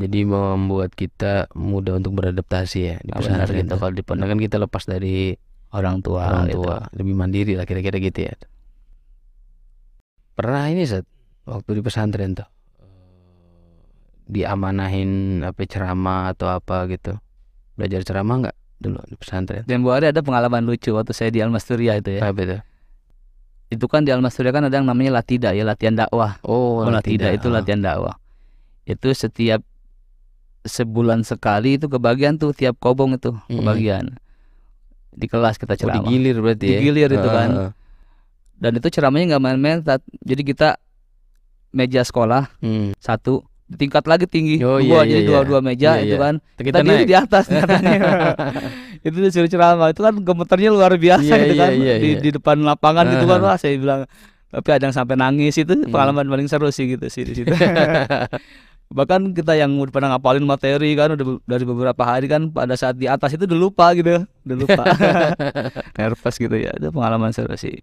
Jadi 0.00 0.20
membuat 0.22 0.94
kita 0.94 1.50
mudah 1.52 1.98
untuk 1.98 2.14
beradaptasi 2.14 2.78
ya 2.80 2.96
di 3.02 3.10
Nah, 3.10 3.20
pesantren. 3.20 3.58
gitu 3.60 3.74
kalau 3.76 3.92
di 3.92 4.00
pondok 4.00 4.26
kan 4.30 4.38
kita 4.38 4.56
lepas 4.56 4.86
dari 4.86 5.34
orang 5.74 6.00
tua 6.00 6.30
orang 6.30 6.46
gitu. 6.48 6.62
tua, 6.62 6.88
lebih 6.94 7.12
mandiri 7.12 7.52
lah 7.52 7.66
kira-kira 7.66 7.98
gitu 7.98 8.22
ya. 8.22 8.32
Pernah 10.32 10.70
ini 10.70 10.86
Ustaz, 10.86 11.04
waktu 11.44 11.70
di 11.74 11.82
pesantren 11.82 12.32
tuh 12.32 12.48
diamanahin 14.24 15.42
apa 15.42 15.58
ceramah 15.66 16.32
atau 16.32 16.48
apa 16.48 16.86
gitu. 16.86 17.18
Belajar 17.74 18.00
ceramah 18.02 18.36
nggak 18.46 18.56
dulu 18.78 18.98
di 19.04 19.16
pesantren? 19.16 19.62
Dan 19.64 19.82
Bu 19.82 19.92
Ari 19.92 20.08
ada 20.08 20.20
pengalaman 20.20 20.64
lucu 20.64 20.92
waktu 20.92 21.12
saya 21.12 21.28
di 21.28 21.40
Almasturia 21.40 21.96
itu 21.96 22.16
ya. 22.16 22.26
Apa 22.26 22.40
itu? 22.40 22.58
Itu 23.70 23.86
kan 23.86 24.02
di 24.02 24.10
Almasturia 24.10 24.50
kan 24.50 24.66
ada 24.66 24.74
yang 24.74 24.84
namanya 24.84 25.22
latida 25.22 25.52
ya, 25.52 25.62
latihan 25.62 25.94
dakwah. 25.94 26.42
Oh, 26.42 26.82
Oh, 26.82 26.90
latida 26.90 27.30
itu 27.30 27.46
Ah. 27.48 27.60
latihan 27.60 27.78
dakwah. 27.78 28.18
Itu 28.82 29.10
setiap 29.10 29.62
sebulan 30.60 31.24
sekali 31.24 31.78
itu 31.78 31.86
kebagian 31.86 32.36
tuh 32.36 32.52
tiap 32.52 32.76
kobong 32.76 33.16
itu 33.16 33.32
kebagian. 33.48 34.18
Di 35.10 35.26
kelas 35.26 35.56
kita 35.56 35.74
Oh, 35.74 35.78
ceramah. 35.78 36.04
digilir 36.04 36.36
berarti 36.38 36.66
ya. 36.66 36.78
Digilir 36.78 37.10
itu 37.10 37.28
Ah, 37.28 37.34
kan. 37.34 37.48
ah. 37.50 37.72
Dan 38.60 38.76
itu 38.76 38.88
ceramahnya 38.88 39.36
nggak 39.36 39.42
main-main. 39.42 39.78
Jadi 40.20 40.42
kita 40.44 40.76
meja 41.70 42.02
sekolah 42.02 42.50
Hmm. 42.60 42.92
satu 42.98 43.46
tingkat 43.72 44.02
lagi 44.02 44.24
tinggi 44.24 44.58
Oh, 44.58 44.76
dua 44.76 45.02
iya, 45.02 45.10
jadi 45.12 45.22
iya, 45.22 45.28
dua 45.28 45.38
iya. 45.38 45.46
dua 45.46 45.58
meja 45.60 45.90
Iya, 45.92 46.00
itu 46.00 46.10
iya. 46.10 46.18
kan 46.18 46.34
Kita, 46.40 46.62
kita 46.64 46.78
diri 46.80 46.96
naik. 46.96 47.06
di 47.06 47.14
atas 47.14 47.44
katanya 47.46 47.92
itu 49.06 49.16
disuruh 49.16 49.46
ceramah 49.46 49.88
itu 49.88 50.00
kan 50.00 50.14
gemeternya 50.16 50.70
luar 50.70 50.92
biasa 50.92 51.22
Iya, 51.24 51.36
gitu 51.40 51.54
iya, 51.54 51.60
kan 51.60 51.70
iya, 51.72 51.94
di, 51.96 52.08
iya. 52.08 52.18
di 52.18 52.30
depan 52.32 52.56
lapangan 52.60 53.04
gitu 53.08 53.24
kan 53.24 53.38
Ah. 53.38 53.44
wah 53.44 53.56
saya 53.56 53.74
bilang 53.74 54.00
tapi 54.50 54.68
ada 54.68 54.82
yang 54.82 54.92
sampai 54.92 55.14
nangis 55.14 55.54
itu 55.54 55.70
Hmm. 55.70 55.86
pengalaman 55.88 56.26
paling 56.26 56.46
seru 56.46 56.66
sih 56.68 56.86
gitu 56.88 57.06
sih 57.06 57.22
di 57.22 57.34
situ 57.36 57.54
bahkan 58.90 59.30
kita 59.30 59.54
yang 59.54 59.70
udah 59.72 59.88
pernah 59.88 60.08
ngapalin 60.10 60.42
materi 60.42 60.90
kan 60.92 61.14
udah 61.14 61.38
dari 61.40 61.62
beberapa 61.62 62.02
hari 62.02 62.26
kan 62.26 62.50
pada 62.50 62.74
saat 62.74 62.98
di 62.98 63.06
atas 63.06 63.30
itu 63.30 63.46
udah 63.46 63.54
lupa 63.56 63.94
gitu 63.94 64.26
udah 64.26 64.56
lupa 64.58 64.82
nervous 65.96 66.34
gitu 66.36 66.50
ya 66.52 66.74
itu 66.74 66.90
pengalaman 66.90 67.30
seru 67.30 67.54
sih 67.54 67.78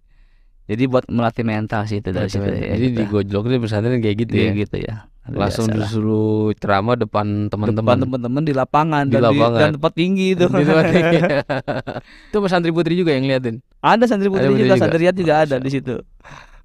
jadi 0.68 0.84
buat 0.84 1.08
melatih 1.08 1.42
mental 1.42 1.88
sih 1.88 1.98
itu 1.98 2.12
dari 2.12 2.28
situ 2.28 2.44
ya 2.44 2.76
Jadi 2.76 2.86
kita. 2.86 2.98
di 2.98 3.04
gojlok 3.06 3.44
di 3.48 3.56
pesantren 3.56 3.98
kayak 3.98 4.16
gitu 4.20 4.32
Iya, 4.36 4.44
ya. 4.44 4.52
gitu 4.58 4.76
ya 4.78 4.94
Langsung 5.30 5.66
disuruh 5.68 6.50
ceramah 6.54 6.94
depan 6.94 7.46
depan 7.46 7.68
teman-teman. 7.74 7.96
teman-teman 8.00 8.42
di 8.42 8.52
lapangan 8.52 9.04
Di 9.04 9.14
dan, 9.14 9.22
lapangan. 9.28 9.58
dan 9.58 9.70
tempat 9.76 9.92
tinggi 9.92 10.26
itu. 10.32 10.44
Di 10.46 10.64
tempat 10.64 10.84
tinggi. 10.88 11.18
itu 12.32 12.36
Mas 12.38 12.50
santri 12.50 12.70
putri 12.70 12.94
juga 12.96 13.12
yang 13.12 13.24
liatin. 13.24 13.60
ada 13.78 14.04
santri 14.04 14.28
putri 14.28 14.44
Ada 14.44 14.52
putri 14.52 14.62
juga, 14.64 14.74
juga? 14.74 14.82
santriat 14.82 15.14
juga 15.14 15.32
ada 15.38 15.56
Masya 15.56 15.64
di 15.64 15.70
situ. 15.70 15.94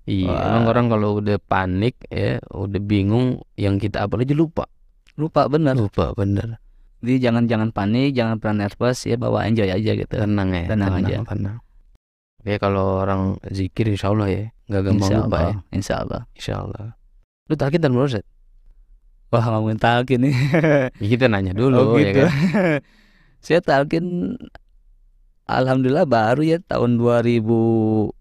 Iya, 0.03 0.27
Wah. 0.27 0.43
emang 0.51 0.65
orang 0.67 0.85
kalau 0.91 1.09
udah 1.17 1.37
panik 1.39 1.95
ya, 2.07 2.35
udah 2.51 2.81
bingung 2.81 3.39
yang 3.55 3.79
kita 3.79 4.03
apa 4.03 4.19
aja 4.19 4.35
lupa. 4.35 4.67
Lupa 5.15 5.47
bener. 5.47 5.79
Lupa 5.79 6.11
bener. 6.11 6.59
Jadi 6.99 7.19
jangan 7.19 7.43
jangan 7.47 7.69
panik, 7.71 8.11
jangan 8.11 8.35
pernah 8.35 8.67
nervous 8.67 9.03
ya 9.03 9.15
bawa 9.15 9.47
enjoy 9.47 9.67
aja 9.67 9.91
gitu. 9.91 10.11
Tenang 10.11 10.51
ya, 10.51 10.67
Tenang 10.67 10.91
aja. 10.99 11.23
tenang. 11.23 11.57
Ya 12.43 12.59
kalau 12.59 12.99
orang 12.99 13.39
zikir 13.47 13.87
insya 13.87 14.11
Allah 14.11 14.27
ya, 14.27 14.43
nggak 14.67 14.81
gampang 14.83 15.07
Insya 15.07 15.17
lupa 15.23 15.27
Allah, 15.31 15.43
ya. 15.47 15.55
insya 15.71 15.93
Allah. 16.03 16.21
Insya 16.35 16.53
Allah. 16.59 16.85
Lu 17.47 17.55
talkin 17.55 17.79
dan 17.79 17.95
Set? 18.07 18.25
Wah 19.33 19.45
ngomongin 19.49 19.81
talkin 19.81 20.29
nih. 20.29 20.35
Ya, 21.01 21.07
kita 21.09 21.25
nanya 21.25 21.57
dulu 21.57 21.73
oh 21.73 21.97
ya 21.97 22.13
gitu. 22.13 22.19
kan. 22.21 22.31
Saya 23.45 23.59
talkin 23.65 24.37
Alhamdulillah 25.43 26.07
baru 26.07 26.39
ya 26.45 26.57
tahun 26.63 27.01
2019 27.01 28.15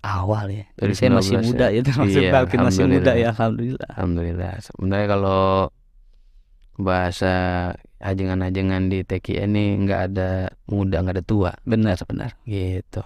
awal 0.00 0.46
ya. 0.48 0.64
Jadi 0.80 0.92
saya 0.96 1.10
masih 1.12 1.36
2019 1.36 1.48
muda 1.52 1.66
ya, 1.68 1.80
termasuk 1.84 2.20
Iya, 2.24 2.30
talkin 2.32 2.58
masih 2.64 2.84
muda 2.88 3.12
ya, 3.12 3.26
alhamdulillah. 3.36 3.88
Alhamdulillah. 3.92 4.52
Sebenarnya 4.64 5.06
kalau 5.12 5.42
bahasa 6.80 7.34
ajengan-ajengan 8.00 8.88
di 8.88 9.04
TKI 9.04 9.44
ini 9.44 9.84
nggak 9.84 10.00
ada 10.10 10.48
muda 10.64 11.04
nggak 11.04 11.20
ada 11.20 11.24
tua 11.28 11.52
Benar, 11.68 12.00
benar. 12.08 12.32
gitu. 12.48 13.04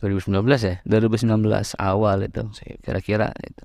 2019 0.00 0.32
ya? 0.64 0.76
2019 0.88 1.44
awal 1.76 2.24
itu 2.24 2.42
kira-kira 2.80 3.28
itu. 3.44 3.64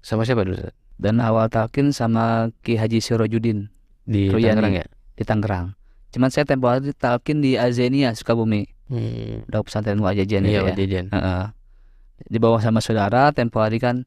Sama 0.00 0.24
siapa 0.24 0.48
dulu? 0.48 0.64
Dan 0.94 1.18
awal 1.18 1.48
talkin 1.48 1.90
sama 1.90 2.50
Ki 2.62 2.74
Haji 2.74 2.98
Sirojudin 2.98 3.66
Di 4.02 4.30
Ruyani. 4.30 4.54
Tangerang 4.54 4.74
ya? 4.74 4.86
di 5.14 5.22
Tangerang. 5.22 5.66
Cuman 6.10 6.28
saya 6.28 6.42
tempo 6.44 6.66
hari 6.66 6.90
talkin 6.92 7.38
di 7.38 7.54
Azenia 7.54 8.12
Sukabumi, 8.12 8.66
Hmm. 8.84 9.42
udah 9.48 9.62
pesantren 9.62 9.96
Wajajan 9.96 10.44
Iya, 10.44 10.60
ya. 10.62 10.74
Jajan. 10.74 11.06
Heeh. 11.08 11.44
Di 12.24 12.38
bawah 12.38 12.58
sama 12.58 12.78
saudara 12.78 13.30
tempo 13.30 13.58
hari 13.58 13.78
kan. 13.78 14.04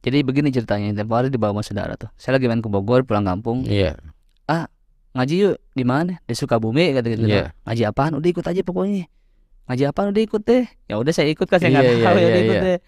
Jadi 0.00 0.22
begini 0.22 0.48
ceritanya, 0.48 0.94
tempo 0.94 1.12
hari 1.12 1.28
di 1.28 1.36
bawah 1.36 1.52
sama 1.54 1.64
saudara 1.64 1.92
tuh. 1.94 2.08
Saya 2.14 2.36
lagi 2.36 2.46
main 2.46 2.60
ke 2.60 2.68
Bogor 2.68 3.02
pulang 3.02 3.24
kampung, 3.24 3.64
Iya. 3.64 3.98
ngaji 5.08 5.34
yuk 5.40 5.56
di 5.72 5.82
mana? 5.82 6.20
Di 6.22 6.32
Sukabumi 6.32 6.94
kata 6.94 7.08
gitu. 7.08 7.26
Iya. 7.26 7.50
Ngaji 7.64 7.82
apaan? 7.84 8.12
Udah 8.14 8.28
ikut 8.30 8.44
aja 8.44 8.60
pokoknya. 8.62 9.08
Ngaji 9.66 9.82
apaan? 9.84 10.08
Udah 10.12 10.22
ikut 10.22 10.42
deh. 10.44 10.64
Ya 10.86 10.94
udah 10.94 11.10
saya 11.10 11.26
ikut 11.28 11.44
kan 11.44 11.58
saya 11.58 11.74
nggak 11.74 11.84
Iya, 11.84 11.92
iya, 11.92 12.04
tahu 12.06 12.14
ya 12.14 12.20
iya, 12.20 12.28
udah 12.28 12.40
ikut 12.40 12.54
iya. 12.54 12.62
deh. 12.62 12.78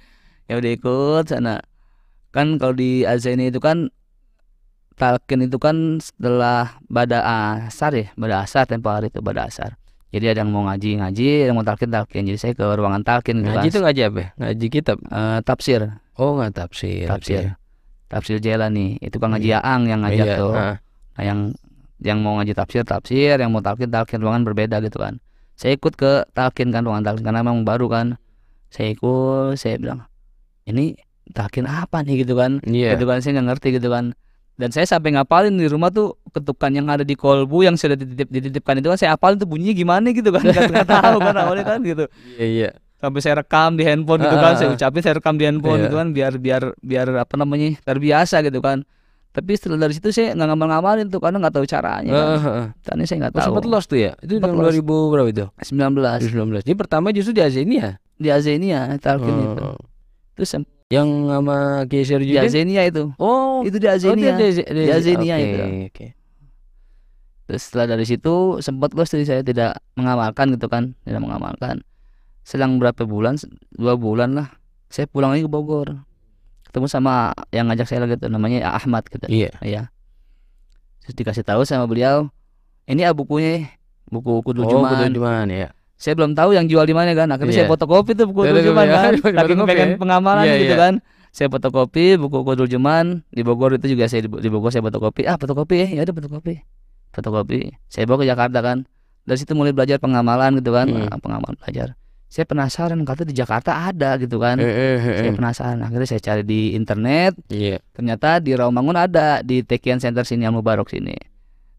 Ya 0.46 0.54
udah 0.56 0.70
ikut 0.70 1.24
sana. 1.26 1.54
Kan 2.30 2.56
kalau 2.56 2.72
di 2.72 3.02
Azani 3.02 3.50
itu 3.50 3.58
kan 3.58 3.90
talqin 4.94 5.40
itu 5.42 5.56
kan 5.56 5.98
setelah 5.98 6.76
bada 6.86 7.18
asar 7.66 7.96
ya, 7.96 8.06
bada 8.14 8.44
asar 8.44 8.68
tempo 8.68 8.92
hari 8.92 9.08
itu 9.08 9.18
bada 9.18 9.48
asar. 9.48 9.74
Jadi 10.10 10.26
ada 10.26 10.42
yang 10.42 10.50
mau 10.50 10.66
ngaji 10.66 10.98
ngaji, 10.98 11.26
ada 11.46 11.48
yang 11.54 11.56
mau 11.56 11.66
talqin 11.66 11.88
talqin. 11.88 12.26
Jadi 12.26 12.38
saya 12.38 12.52
ke 12.52 12.66
ruangan 12.66 13.06
talqin 13.06 13.40
gitu 13.40 13.54
Ngaji 13.54 13.68
itu 13.70 13.78
ngaji 13.78 14.00
apa? 14.10 14.18
ya? 14.18 14.28
Ngaji 14.42 14.66
kitab. 14.68 14.98
Eh, 15.06 15.38
tafsir, 15.46 15.80
Oh, 16.18 16.34
nggak 16.36 16.50
tafsir. 16.52 17.06
tafsir. 17.06 17.54
Tafsir 18.10 18.42
Jailani. 18.42 18.98
Itu 18.98 19.22
kan 19.22 19.30
ngaji 19.30 19.54
Iya. 19.54 19.62
Aang 19.62 19.86
yang 19.86 20.02
ngajak 20.02 20.26
Iya, 20.26 20.36
tuh. 20.36 20.52
ah. 20.52 20.76
Nah, 21.14 21.22
yang 21.22 21.38
yang 22.02 22.18
mau 22.26 22.34
ngaji 22.42 22.52
tafsir 22.58 22.82
tafsir, 22.82 23.38
yang 23.38 23.54
mau 23.54 23.62
talqin 23.62 23.86
talqin 23.86 24.18
ruangan 24.18 24.42
berbeda 24.42 24.82
gitu 24.82 24.98
kan. 24.98 25.22
Saya 25.54 25.78
ikut 25.78 25.94
ke 25.94 26.26
talqin 26.34 26.74
kan 26.74 26.82
ruangan 26.82 27.06
talqin 27.06 27.24
karena 27.24 27.46
memang 27.46 27.62
baru 27.62 27.86
kan. 27.86 28.18
Saya 28.66 28.90
ikut, 28.90 29.54
saya 29.54 29.78
bilang 29.78 30.10
ini 30.66 30.98
talqin 31.30 31.64
apa 31.64 32.00
nih 32.00 32.22
gitu 32.22 32.34
kan. 32.34 32.58
Iya. 32.62 32.94
Gitu 32.94 33.04
kan 33.04 33.18
saya 33.18 33.36
nggak 33.36 33.48
ngerti 33.48 33.68
gitu 33.74 33.88
kan. 33.88 34.12
Dan 34.54 34.68
saya 34.68 34.84
sampai 34.84 35.16
ngapalin 35.16 35.56
di 35.56 35.64
rumah 35.64 35.88
tuh 35.88 36.20
ketukan 36.28 36.68
yang 36.70 36.84
ada 36.86 37.00
di 37.00 37.14
kolbu 37.14 37.64
yang 37.64 37.74
sudah 37.74 37.96
dititip, 37.96 38.28
dititipkan 38.28 38.76
itu 38.76 38.86
kan 38.86 38.98
saya 38.98 39.16
apalin 39.16 39.36
tuh 39.36 39.48
bunyinya 39.48 39.72
gimana 39.72 40.06
gitu 40.10 40.28
kan. 40.28 40.44
Nggak 40.44 40.84
tahu 40.86 41.16
kan 41.18 41.34
awalnya 41.34 41.64
kan 41.64 41.80
gitu. 41.80 42.04
Iya, 42.34 42.44
iya. 42.46 42.70
Sampai 42.96 43.24
saya 43.24 43.40
rekam 43.40 43.74
di 43.74 43.82
handphone 43.82 44.20
gitu 44.20 44.36
kan, 44.36 44.52
saya 44.54 44.68
ucapin 44.70 45.00
saya 45.00 45.16
rekam 45.16 45.34
di 45.34 45.48
handphone 45.48 45.80
Iya. 45.80 45.84
gitu 45.88 45.96
kan 45.96 46.08
biar 46.12 46.32
biar 46.36 46.62
biar 46.76 47.06
apa 47.16 47.34
namanya 47.34 47.72
terbiasa 47.80 48.44
gitu 48.44 48.60
kan. 48.60 48.84
Tapi 49.30 49.54
setelah 49.54 49.86
dari 49.86 49.96
situ 49.96 50.10
saya 50.10 50.34
nggak 50.34 50.48
ngamal-ngamalin 50.52 51.06
tuh 51.06 51.16
karena 51.16 51.40
nggak 51.40 51.54
tahu 51.54 51.64
caranya. 51.64 52.12
kan. 52.12 52.26
Karena 52.84 53.02
saya 53.06 53.16
nggak 53.16 53.32
Oh, 53.32 53.38
tahu. 53.40 53.46
sempat 53.48 53.64
lost 53.64 53.88
tuh 53.88 53.96
ya? 53.96 54.12
Itu 54.20 54.36
tahun 54.36 54.52
lost. 54.52 54.76
2000 54.76 54.84
berapa 55.08 55.28
itu? 55.30 55.44
19 55.64 56.20
2019. 56.28 56.68
Ini 56.68 56.74
pertama 56.76 57.06
justru 57.10 57.32
di 57.32 57.40
Azenia. 57.40 57.96
di 58.20 58.28
Azenia 58.28 58.92
talqin 59.00 59.32
itu. 59.32 59.64
Oh. 59.64 59.80
Terus 60.36 60.50
Yang 60.90 61.08
sama 61.30 61.56
di 61.86 61.98
Syarjudin? 62.02 62.42
Azenia 62.42 62.82
itu. 62.82 63.14
Oh, 63.14 63.62
Itu 63.62 63.78
di 63.78 63.86
oh, 63.86 63.94
Azenia. 63.94 64.34
dia 64.34 64.50
di, 64.50 64.62
Di 64.66 64.90
Azenia 64.90 65.34
Oke, 65.38 65.46
itu. 65.46 65.62
Oke. 65.86 66.06
Terus 67.46 67.62
setelah 67.66 67.86
dari 67.94 68.06
situ 68.06 68.58
sempat 68.58 68.90
lost 68.94 69.14
jadi 69.14 69.26
saya 69.26 69.42
tidak 69.46 69.78
mengamalkan 69.94 70.50
gitu 70.54 70.66
kan, 70.66 70.98
tidak 71.06 71.22
mengamalkan. 71.22 71.82
Selang 72.42 72.82
berapa 72.82 73.06
bulan, 73.06 73.38
dua 73.70 73.94
bulan 73.94 74.34
lah, 74.34 74.48
saya 74.90 75.06
pulang 75.06 75.30
lagi 75.30 75.46
ke 75.46 75.50
Bogor. 75.50 76.02
Ketemu 76.66 76.86
sama 76.86 77.34
yang 77.50 77.70
ngajak 77.70 77.86
saya 77.86 78.06
lagi 78.06 78.18
tuh 78.18 78.30
namanya 78.30 78.70
Ahmad 78.74 79.06
gitu. 79.10 79.26
Iya. 79.30 79.50
Iya. 79.62 79.82
Terus 81.06 81.14
dikasih 81.14 81.42
tahu 81.46 81.62
sama 81.66 81.86
beliau, 81.86 82.30
ini 82.86 83.02
ah 83.02 83.14
bukunya, 83.14 83.66
buku 84.10 84.42
Kudul 84.42 84.66
Oh, 84.66 84.70
Juman. 84.78 84.90
betul 85.10 85.22
Juman 85.22 85.46
ya. 85.50 85.70
Saya 86.00 86.16
belum 86.16 86.32
tahu 86.32 86.56
yang 86.56 86.64
jual 86.64 86.88
di 86.88 86.96
mana 86.96 87.12
kan. 87.12 87.28
Akhirnya 87.28 87.52
saya 87.52 87.66
Iya. 87.68 87.72
fotokopi 87.76 88.16
tuh 88.16 88.24
buku 88.32 88.48
iya. 88.48 88.72
kan. 88.88 89.12
Saking 89.44 89.60
pengen 89.68 89.90
pengamalan 90.00 90.48
Iya, 90.48 90.56
gitu 90.64 90.74
iya. 90.74 90.80
kan. 90.80 90.94
Saya 91.28 91.52
fotokopi 91.52 92.16
buku 92.16 92.40
Kudul 92.40 92.66
Juman 92.72 93.20
di 93.28 93.44
Bogor 93.44 93.76
itu 93.76 93.92
juga 93.92 94.08
saya 94.08 94.24
di, 94.24 94.48
Bogor 94.48 94.72
saya 94.72 94.80
fotokopi. 94.80 95.28
Ah, 95.28 95.36
fotokopi 95.36 95.76
ya. 95.84 96.00
Ya 96.00 96.08
udah 96.08 96.16
fotokopi. 96.16 96.64
Fotokopi. 97.12 97.76
Saya 97.92 98.08
bawa 98.08 98.24
ke 98.24 98.26
Jakarta 98.32 98.58
kan. 98.64 98.88
Dari 99.28 99.36
situ 99.36 99.52
mulai 99.52 99.76
belajar 99.76 100.00
pengamalan 100.00 100.64
gitu 100.64 100.72
kan. 100.72 100.88
Hmm. 100.88 101.04
Nah, 101.04 101.20
pengamalan 101.20 101.60
belajar. 101.60 102.00
Saya 102.32 102.48
penasaran 102.48 102.96
kata 103.04 103.28
di 103.28 103.36
Jakarta 103.36 103.92
ada 103.92 104.16
gitu 104.16 104.40
kan. 104.40 104.56
Eh, 104.56 104.64
eh, 104.64 104.96
eh, 104.96 105.16
Saya 105.20 105.30
eh. 105.30 105.36
penasaran. 105.36 105.84
Akhirnya 105.84 106.08
saya 106.08 106.22
cari 106.24 106.42
di 106.48 106.72
internet. 106.72 107.36
Iya. 107.52 107.76
Ternyata 107.92 108.40
di 108.40 108.56
Rawamangun 108.56 108.96
ada 108.96 109.44
di 109.44 109.60
Tekian 109.60 110.00
Center 110.00 110.24
sini 110.24 110.48
Al 110.48 110.56
Mubarok 110.56 110.88
sini. 110.88 111.12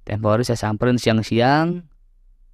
Tempo 0.06 0.30
hari 0.30 0.46
saya 0.46 0.62
samperin 0.62 1.02
siang-siang 1.02 1.90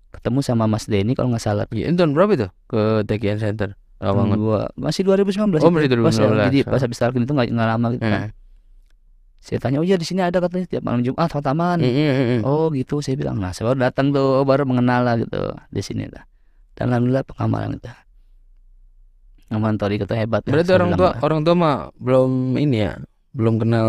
ketemu 0.10 0.40
sama 0.40 0.66
Mas 0.66 0.86
Denny 0.86 1.14
kalau 1.14 1.30
nggak 1.30 1.42
salah. 1.42 1.66
Iya, 1.70 1.88
itu 1.88 1.96
tahun 1.96 2.12
berapa 2.12 2.32
itu 2.34 2.48
ke 2.66 2.82
Tekian 3.04 3.38
Center? 3.38 3.76
Rawangan. 3.98 4.38
Dua, 4.38 4.60
masih 4.76 5.02
2019 5.02 5.58
Oh, 5.60 5.74
masih 5.74 5.90
Pas, 5.90 6.14
ya, 6.14 6.30
2019. 6.30 6.48
jadi 6.48 6.60
pas 6.64 6.80
habis 6.80 6.98
talkin 6.98 7.22
itu 7.22 7.34
nggak 7.34 7.50
lama 7.50 7.88
gitu 7.92 8.06
kan. 8.06 8.22
Eh. 8.24 8.32
Saya 9.38 9.58
tanya, 9.58 9.78
oh 9.80 9.86
iya 9.86 9.96
di 9.96 10.04
sini 10.04 10.20
ada 10.20 10.38
katanya 10.38 10.66
tiap 10.68 10.84
malam 10.84 11.02
Jumat 11.02 11.30
khataman. 11.30 11.78
Mm, 11.80 11.88
mm, 11.88 12.26
mm. 12.36 12.42
Oh 12.44 12.68
gitu, 12.70 13.00
saya 13.00 13.16
bilang. 13.16 13.38
Nah, 13.38 13.54
saya 13.54 13.72
baru 13.72 13.80
datang 13.86 14.12
tuh, 14.12 14.44
baru 14.44 14.66
mengenal 14.66 15.02
lah 15.02 15.16
gitu 15.16 15.40
di 15.70 15.82
sini 15.82 16.06
lah. 16.10 16.26
Dan 16.74 16.92
alhamdulillah 16.92 17.24
pengamalan 17.24 17.78
itu. 17.78 17.90
Ngamalan 19.48 19.76
tori 19.78 19.96
itu 19.96 20.06
hebat. 20.12 20.44
ya, 20.44 20.52
Berarti 20.52 20.72
orang 20.74 20.92
tua 20.94 21.10
orang 21.24 21.40
tua 21.42 21.56
mah 21.56 21.76
belum 21.96 22.32
ini 22.60 22.78
ya, 22.82 22.92
belum 23.32 23.56
kenal 23.58 23.88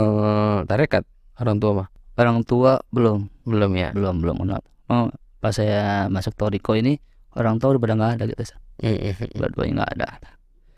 tarekat 0.64 1.02
orang 1.37 1.58
tua 1.58 1.72
mah. 1.75 1.88
orang 2.16 2.38
tua 2.42 2.72
belum, 2.90 3.30
Belum 3.44 3.70
ya. 3.75 3.90
belum, 3.92 4.18
belum 4.18 4.37
kenal. 4.40 4.60
Oh, 4.88 5.06
pas 5.38 5.54
saya 5.54 6.11
masuk 6.11 6.35
toriko 6.35 6.75
ini 6.75 6.99
orang 7.38 7.62
tua 7.62 7.75
udah 7.75 7.80
pada 7.83 7.95
nggak 7.95 8.12
ada 8.18 8.25
gitu. 8.30 8.42
Mm, 8.83 8.88
mm, 8.88 9.14
mm. 9.14 9.30
Dua-duanya 9.38 9.73
nggak 9.83 9.92
ada. 9.99 10.09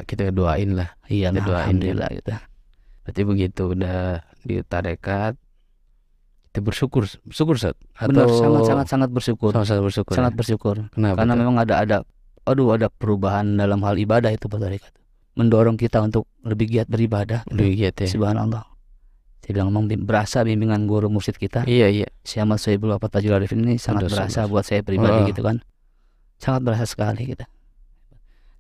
Kita 0.05 0.33
doain 0.33 0.71
lah. 0.77 0.89
Iya, 1.09 1.33
Kita 1.33 1.45
doain 1.45 1.65
alhamdulillah 1.77 2.11
gitu. 2.17 2.31
Berarti 3.05 3.23
begitu 3.25 3.63
udah 3.77 4.25
di 4.45 4.55
tarekat 4.65 5.35
kita 6.51 6.67
bersyukur 6.67 7.07
bersyukur 7.23 7.55
Sat? 7.63 7.79
Benar, 7.95 8.27
sangat 8.27 8.63
sangat 8.67 8.87
sangat 8.91 9.11
bersyukur. 9.15 9.55
sangat 9.55 9.87
bersyukur. 9.87 10.15
sangat 10.19 10.35
ya? 10.35 10.39
bersyukur. 10.43 10.77
Kenapa? 10.91 11.17
karena 11.23 11.33
tuh? 11.35 11.41
memang 11.47 11.57
ada 11.63 11.75
ada 11.79 11.97
aduh 12.43 12.75
ada 12.75 12.91
perubahan 12.91 13.55
dalam 13.55 13.79
hal 13.87 13.95
ibadah 13.95 14.35
itu 14.35 14.51
Pak 14.51 14.59
Tarikat 14.59 14.93
mendorong 15.39 15.79
kita 15.79 16.03
untuk 16.03 16.27
lebih 16.43 16.67
giat 16.67 16.91
beribadah 16.91 17.47
gitu. 17.47 17.55
Lebih 17.55 17.73
giat 17.79 17.95
ya. 18.03 18.09
subhanallah 18.11 18.70
saya 19.51 19.59
bilang 19.59 19.75
memang 19.75 19.91
berasa 20.01 20.47
bimbingan 20.47 20.87
guru 20.87 21.11
mursyid 21.11 21.35
kita 21.35 21.67
Iya 21.67 21.91
iya. 21.91 22.07
si 22.23 22.39
Ahmad 22.39 22.63
Soebul 22.63 22.95
Wafat 22.95 23.19
Tajul 23.19 23.35
Arifin 23.35 23.67
ini 23.67 23.77
sangat 23.77 24.07
Aduh, 24.07 24.15
berasa 24.15 24.47
buat 24.47 24.63
saya 24.63 24.79
pribadi 24.81 25.11
Ah. 25.11 25.27
gitu 25.27 25.43
kan 25.43 25.59
sangat 26.39 26.63
berasa 26.63 26.87
sekali 26.87 27.27
gitu 27.27 27.43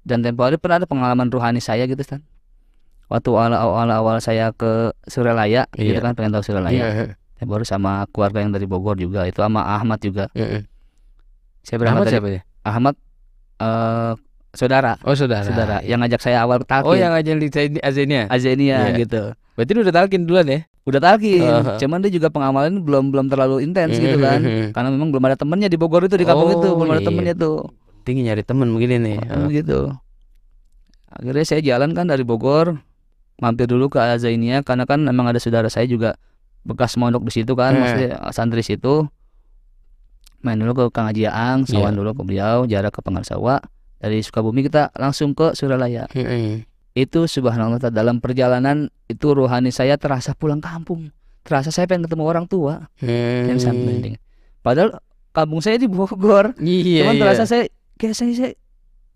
dan 0.02 0.18
tempo 0.20 0.42
hari 0.42 0.58
pernah 0.58 0.82
ada 0.82 0.90
pengalaman 0.90 1.30
ruhani 1.30 1.62
saya 1.62 1.86
gitu 1.86 2.02
kan 2.02 2.26
waktu 3.06 3.30
awal 3.30 3.54
awal 3.54 3.86
awal 3.86 4.16
saya 4.18 4.50
ke 4.50 4.90
Suralaya 5.06 5.70
gitu 5.72 5.94
Iya. 5.94 6.02
kan 6.02 6.12
pengen 6.12 6.32
tahu 6.32 6.42
Suralaya 6.42 6.74
Iya. 6.74 7.14
tempo 7.38 7.54
hari 7.54 7.62
sama 7.64 8.02
keluarga 8.10 8.42
yang 8.42 8.50
dari 8.50 8.66
Bogor 8.66 8.98
juga 8.98 9.22
itu 9.24 9.38
sama 9.38 9.62
Ahmad 9.62 10.02
juga 10.02 10.26
Iya. 10.34 10.66
saya 11.62 11.76
berangkat 11.78 11.86
Ahmad 11.94 12.04
dari 12.04 12.14
siapa 12.18 12.28
ya? 12.28 12.40
Ahmad 12.66 12.94
eh 13.60 14.12
saudara 14.50 14.92
Oh 15.06 15.14
saudara. 15.14 15.46
saudara 15.46 15.76
yang 15.80 16.02
ngajak 16.02 16.18
saya 16.18 16.42
awal 16.42 16.58
talkin 16.64 16.90
Oh 16.90 16.98
yang 16.98 17.14
aja 17.14 17.30
di 17.30 17.46
Azenia. 17.78 18.26
Azenia 18.26 18.90
Iya. 18.90 18.98
gitu 18.98 19.22
Berarti 19.54 19.70
lu 19.76 19.84
udah 19.84 19.92
talkin 19.94 20.24
duluan 20.24 20.48
ya? 20.48 20.60
Udah 20.82 20.96
talkin 20.98 21.44
Uh-huh. 21.44 21.76
cuman 21.76 22.00
dia 22.00 22.08
juga 22.10 22.28
pengamalan 22.28 22.80
belum 22.80 23.12
belum 23.12 23.26
terlalu 23.28 23.60
intens 23.62 23.94
gitu 23.94 24.16
kan 24.16 24.40
Mhm. 24.40 24.66
karena 24.72 24.88
memang 24.88 25.08
belum 25.10 25.24
ada 25.24 25.36
temennya 25.36 25.68
di 25.68 25.76
Bogor 25.76 26.02
itu 26.02 26.14
di 26.14 26.24
kampung 26.24 26.50
itu 26.50 26.66
Oh, 26.66 26.74
belum 26.74 26.90
ada 26.90 27.02
iya. 27.02 27.08
temennya 27.08 27.34
tuh 27.34 27.68
Tinggi 28.00 28.24
nyari 28.24 28.40
temen 28.40 28.72
begini 28.72 28.96
nih. 28.96 29.18
Oh, 29.28 29.46
gitu 29.46 29.92
akhirnya 31.06 31.44
saya 31.44 31.60
jalan 31.60 31.92
kan 31.92 32.06
dari 32.06 32.22
Bogor 32.22 32.80
mampir 33.36 33.66
dulu 33.66 33.88
ke 33.88 33.98
Azania 33.98 34.60
karena 34.60 34.84
kan 34.84 35.00
memang 35.00 35.26
ada 35.26 35.36
saudara 35.36 35.66
saya 35.66 35.84
juga 35.84 36.16
bekas 36.62 36.94
mondok 36.94 37.24
di 37.24 37.32
situ 37.34 37.52
kan 37.52 37.72
Eh. 37.72 37.78
maksudnya 37.78 38.08
santri 38.30 38.60
situ 38.60 39.04
main 40.40 40.56
dulu 40.56 40.72
ke 40.74 40.84
Kang 40.90 41.04
Haji 41.04 41.26
Aang 41.26 41.64
sawan 41.64 41.92
Iya. 41.92 41.98
dulu 42.00 42.10
ke 42.14 42.22
beliau 42.22 42.64
jarak 42.64 42.90
ke 42.90 43.00
Pengarsawa 43.00 43.60
dari 43.96 44.20
Sukabumi 44.20 44.62
kita 44.62 44.88
langsung 44.94 45.34
ke 45.34 45.52
Suralaya 45.52 46.08
Mhm. 46.10 46.64
Itu 47.00 47.24
subhanallah 47.24 47.80
dalam 47.88 48.20
perjalanan 48.20 48.76
itu 49.06 49.26
rohani 49.30 49.70
saya 49.70 49.96
terasa 49.96 50.32
pulang 50.32 50.60
kampung 50.60 51.08
terasa 51.40 51.72
saya 51.72 51.88
pengen 51.88 52.04
ketemu 52.04 52.24
orang 52.24 52.44
tua 52.44 52.86
yang 53.00 53.56
Hmm. 53.56 53.88
penting 53.88 54.14
padahal 54.60 55.00
kampung 55.32 55.60
saya 55.60 55.76
di 55.76 55.88
Bogor 55.88 56.52
Iya. 56.60 57.04
cuman 57.04 57.14
iya. 57.16 57.20
terasa 57.20 57.44
saya 57.44 57.64
kayak 57.96 58.14
saya, 58.14 58.32
saya 58.36 58.50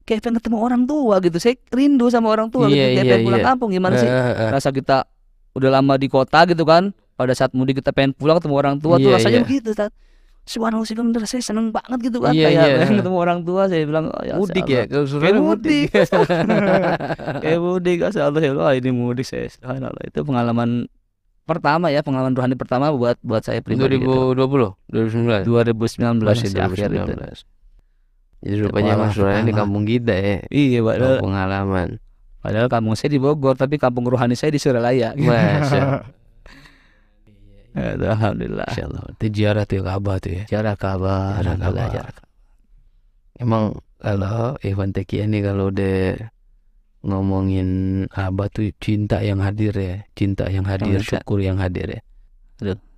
kayak 0.02 0.20
pengen 0.20 0.36
ketemu 0.40 0.56
orang 0.58 0.82
tua 0.84 1.20
gitu 1.20 1.36
saya 1.36 1.54
rindu 1.68 2.08
sama 2.08 2.28
orang 2.28 2.48
tua 2.48 2.68
gitu 2.68 2.76
Iya, 2.76 2.86
kayak 2.92 3.04
iya, 3.04 3.10
pengen 3.12 3.24
pulang 3.24 3.40
iya. 3.40 3.48
kampung 3.48 3.70
gimana 3.70 3.94
sih 3.96 4.08
Eh, 4.08 4.14
eh, 4.14 4.34
eh. 4.40 4.50
rasa 4.50 4.68
kita 4.70 4.96
udah 5.52 5.70
lama 5.70 5.94
di 5.94 6.08
kota 6.08 6.40
gitu 6.44 6.64
kan 6.64 6.90
pada 7.14 7.30
saat 7.30 7.52
mudik 7.52 7.78
kita 7.78 7.92
pengen 7.92 8.10
pulang 8.10 8.36
ketemu 8.36 8.54
orang 8.56 8.76
tua 8.78 8.96
tuh 8.96 9.12
Iya, 9.12 9.16
rasanya 9.20 9.40
iya. 9.40 9.46
begitu 9.46 9.70
Tad. 9.70 9.92
Subhanallah 10.44 10.84
sih 10.84 10.92
bener 10.92 11.24
saya 11.24 11.40
seneng 11.40 11.72
banget 11.72 12.12
gitu 12.12 12.20
kan. 12.20 12.36
Iya, 12.36 12.52
kayak 12.52 12.76
pengen 12.84 12.96
ketemu 13.00 13.16
orang 13.16 13.40
tua 13.48 13.62
saya 13.64 13.82
bilang 13.88 14.12
oh, 14.12 14.22
ya 14.22 14.36
mudik 14.36 14.64
Allah. 14.68 14.76
ya 14.76 14.84
kayak 14.84 15.08
Surabaya 15.08 15.40
mudik. 15.40 15.88
Kayak 17.40 17.60
mudik 17.64 17.98
Allah 18.04 18.12
saya 18.12 18.30
bilang, 18.52 18.56
wah 18.60 18.72
ini 18.76 18.90
mudik 18.92 19.24
saya 19.24 19.48
subhanallah. 19.48 20.02
Itu 20.04 20.20
pengalaman 20.20 20.70
pertama 21.44 21.88
ya 21.88 22.00
pengalaman 22.04 22.36
rohani 22.36 22.56
pertama 22.56 22.92
buat 22.92 23.16
buat 23.24 23.40
saya 23.44 23.60
pribadi 23.64 24.00
gitu. 24.00 24.32
2020 24.36 25.44
2019 25.44 25.48
2019 25.48 26.24
masih 26.24 26.48
masih 26.52 26.60
akhir 26.60 26.88
itu. 26.92 27.12
2019 27.20 28.44
jadi 28.44 28.56
rupanya 28.60 28.92
pengalaman 29.00 29.12
Surabaya 29.16 29.40
di 29.44 29.54
kampung 29.56 29.84
kita 29.88 30.12
ya. 30.12 30.36
Iya 30.52 30.78
padahal 30.84 31.16
pengalaman 31.20 31.88
padahal 32.44 32.68
kampung 32.68 32.94
saya 32.96 33.10
di 33.12 33.20
Bogor 33.20 33.56
tapi 33.56 33.76
kampung 33.80 34.04
rohani 34.08 34.36
saya 34.36 34.52
di 34.52 34.60
Suralaya. 34.60 35.16
Masya 35.16 36.04
Aduh, 36.04 36.23
alhamdulillah. 37.74 38.70
Masya 38.70 38.84
Allah. 38.86 39.02
Itu 39.18 39.26
ziarah 39.34 39.64
tuh 39.66 39.82
Ka'bah 39.82 40.16
tuh 40.22 40.32
ya. 40.38 40.44
Jarak 40.46 40.78
kabar, 40.78 41.42
Jarak 41.42 41.58
alhamdulillah, 41.58 41.88
Ka'bah. 41.90 42.22
Emang 43.34 43.64
kalau 43.98 44.54
Ivan 44.62 44.94
Teki 44.94 45.26
ini 45.26 45.42
kalau 45.42 45.74
udah 45.74 46.30
ngomongin 47.04 47.68
Abah 48.08 48.48
tuh 48.48 48.72
cinta 48.80 49.20
yang 49.20 49.42
hadir 49.44 49.74
ya, 49.76 50.06
cinta 50.16 50.48
yang 50.48 50.64
hadir, 50.64 51.02
syukur 51.04 51.42
yang 51.42 51.60
hadir 51.60 52.00
ya. 52.00 52.02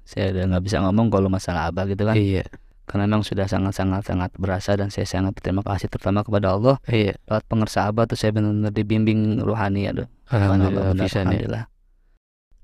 Saya 0.07 0.31
udah 0.31 0.45
nggak 0.55 0.63
bisa 0.63 0.79
ngomong 0.87 1.11
kalau 1.11 1.27
masalah 1.27 1.67
abah 1.67 1.91
gitu 1.91 2.07
kan. 2.07 2.15
Iya, 2.15 2.47
Karena 2.87 3.11
memang 3.11 3.27
sudah 3.27 3.51
sangat-sangat 3.51 4.07
sangat 4.07 4.31
berasa 4.39 4.79
dan 4.79 4.95
saya 4.95 5.03
sangat 5.03 5.35
berterima 5.35 5.67
kasih 5.67 5.91
terutama 5.91 6.23
kepada 6.23 6.55
Allah 6.55 6.79
iya. 6.87 7.19
lewat 7.27 7.43
pengersa 7.51 7.91
abah 7.91 8.07
tuh 8.07 8.15
saya 8.15 8.31
benar-benar 8.31 8.71
dibimbing 8.71 9.43
rohani 9.43 9.91
ya. 9.91 10.07
Alhamdulillah 10.31 10.95
nih. 10.95 11.11
alhamdulillah. 11.11 11.65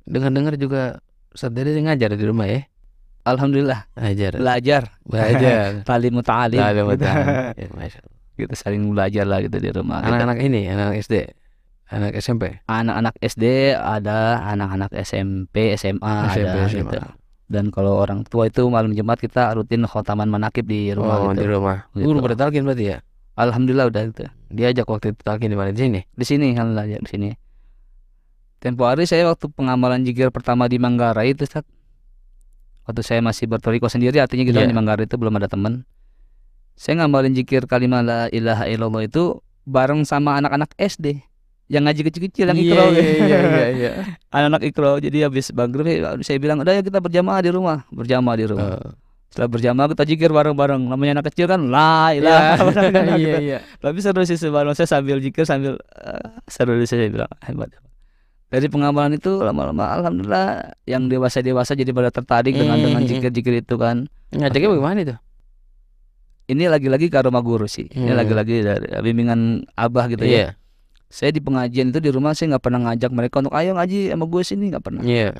Dengar-dengar 0.06 0.54
juga 0.54 0.82
Dede 1.34 1.78
ngajar 1.78 2.12
di 2.12 2.24
rumah 2.24 2.46
ya. 2.46 2.64
Alhamdulillah 3.22 3.86
Ngajar. 3.94 4.34
belajar 4.34 4.82
Belajar. 5.02 5.70
talim 5.88 6.12
muta'alim 6.12 6.58
Ada 6.58 6.74
gitu. 6.74 6.82
betul. 6.88 7.06
Ya, 7.54 7.66
Masya 7.70 7.98
Allah. 8.02 8.16
gitu 8.32 8.54
saling 8.56 8.82
belajar 8.90 9.24
lah 9.24 9.38
gitu 9.38 9.56
di 9.56 9.70
rumah 9.70 10.00
gitu. 10.00 10.08
Anak-anak 10.10 10.38
ini, 10.42 10.66
anak 10.66 10.98
SD, 10.98 11.14
anak 11.86 12.12
SMP, 12.18 12.42
anak-anak 12.66 13.14
SD 13.20 13.44
ada 13.72 14.42
anak-anak 14.42 14.90
SMP 14.98 15.76
SMA 15.76 16.14
SMP, 16.26 16.50
ada 16.50 16.66
SMA. 16.66 16.80
gitu 16.82 16.98
dan 17.46 17.68
kalau 17.68 18.00
orang 18.00 18.24
tua 18.24 18.48
itu 18.48 18.64
malam 18.66 18.90
Jumat 18.90 19.20
kita 19.20 19.52
rutin 19.52 19.84
khotaman 19.84 20.24
manakib 20.24 20.64
di 20.64 20.88
rumah 20.90 21.20
Oh, 21.20 21.30
di 21.30 21.44
gitu. 21.44 21.52
rumah. 21.52 21.84
Gitu. 21.92 22.02
Guru 22.02 22.18
pada 22.18 22.36
talkin 22.38 22.64
berarti 22.64 22.84
ya? 22.88 22.98
Alhamdulillah 23.36 23.86
udah 23.86 24.02
gitu. 24.08 24.24
Diajak 24.48 24.88
waktu 24.88 25.12
itu 25.12 25.20
talkin 25.20 25.46
di 25.46 25.56
mana 25.56 25.68
di 25.68 25.78
sini? 25.78 26.00
Di 26.10 26.24
sini 26.24 26.56
alhamdulillah 26.56 26.86
di 26.96 27.06
sini. 27.06 27.28
Tempo 28.62 28.86
hari 28.86 29.10
saya 29.10 29.26
waktu 29.26 29.50
pengamalan 29.50 30.06
jikir 30.06 30.30
pertama 30.30 30.70
di 30.70 30.78
Manggarai 30.78 31.34
itu 31.34 31.42
Ustaz. 31.42 31.66
Waktu 32.86 33.02
saya 33.02 33.18
masih 33.18 33.50
bertoriko 33.50 33.90
sendiri 33.90 34.22
artinya 34.22 34.46
kan 34.46 34.54
Iya. 34.54 34.70
di 34.70 34.76
Manggarai 34.76 35.04
itu 35.06 35.18
belum 35.18 35.34
ada 35.34 35.50
teman. 35.50 35.82
Saya 36.78 37.02
ngamalin 37.02 37.34
jikir 37.34 37.66
kalimat 37.66 38.06
la 38.06 38.20
ilaha 38.30 38.70
illallah 38.70 39.02
itu 39.02 39.42
bareng 39.66 40.06
sama 40.06 40.38
anak-anak 40.38 40.72
SD 40.78 41.20
yang 41.70 41.86
ngaji 41.86 42.02
kecil-kecil 42.04 42.52
yang 42.52 42.58
ikro 42.58 42.84
iya, 42.90 43.00
iya, 43.00 43.38
iya, 43.40 43.66
iya. 43.72 43.90
anak-anak 44.34 44.62
ikro 44.66 44.98
jadi 44.98 45.30
habis 45.30 45.54
maghrib 45.54 45.86
ya, 45.88 46.18
saya 46.20 46.36
bilang 46.36 46.60
udah 46.60 46.74
ya 46.74 46.82
kita 46.84 46.98
berjamaah 47.00 47.40
di 47.40 47.48
rumah 47.48 47.86
berjamaah 47.88 48.36
di 48.36 48.44
rumah 48.44 48.76
Oh. 48.76 48.92
setelah 49.32 49.48
berjamaah 49.48 49.88
kita 49.94 50.04
jikir 50.04 50.28
bareng-bareng 50.28 50.84
namanya 50.84 51.22
anak 51.22 51.32
kecil 51.32 51.48
kan 51.48 51.64
la 51.72 52.12
ilaha 52.12 52.60
Iya, 52.60 53.16
iya, 53.22 53.36
iya. 53.40 53.58
tapi 53.80 54.04
seru 54.04 54.20
sih 54.26 54.36
sebelum 54.36 54.74
saya 54.76 54.84
sambil 54.84 55.16
jikir 55.16 55.48
sambil 55.48 55.80
eh, 55.80 56.28
seru 56.44 56.76
sih 56.82 56.92
saya 56.92 57.08
bilang 57.08 57.30
hebat 57.40 57.72
dari 58.52 58.68
pengamalan 58.68 59.16
itu 59.16 59.40
lama-lama 59.40 59.88
alhamdulillah 59.90 60.76
yang 60.84 61.08
dewasa 61.08 61.40
dewasa 61.40 61.72
jadi 61.72 61.88
pada 61.88 62.12
tertarik 62.12 62.52
dengan 62.52 62.76
Hmm, 62.76 62.84
dengan 62.84 63.00
hmm, 63.00 63.08
jikir 63.08 63.30
jikir 63.32 63.54
itu 63.58 63.74
kan. 63.74 64.06
Ngajaknya 64.30 64.68
bagaimana 64.68 64.98
itu? 65.00 65.16
ini 66.44 66.68
lagi-lagi 66.68 67.08
ke 67.08 67.16
rumah 67.18 67.40
guru 67.40 67.64
sih. 67.64 67.88
Ini 67.88 68.12
Hmm. 68.12 68.18
lagi-lagi 68.18 68.60
dari 68.60 68.86
bimbingan 69.00 69.64
abah 69.72 70.04
gitu 70.06 70.20
ya. 70.22 70.28
Iya, 70.28 70.48
saya 71.08 71.32
di 71.32 71.40
pengajian 71.40 71.88
itu 71.88 71.98
di 71.98 72.10
rumah 72.12 72.36
saya 72.36 72.52
nggak 72.52 72.62
pernah 72.62 72.80
ngajak 72.90 73.08
mereka 73.08 73.40
untuk 73.40 73.54
ayo 73.56 73.72
ngaji 73.72 74.12
sama 74.12 74.24
gue 74.28 74.42
sini. 74.44 74.64
Nggak 74.68 74.84
pernah. 74.84 75.02
Iya, 75.02 75.32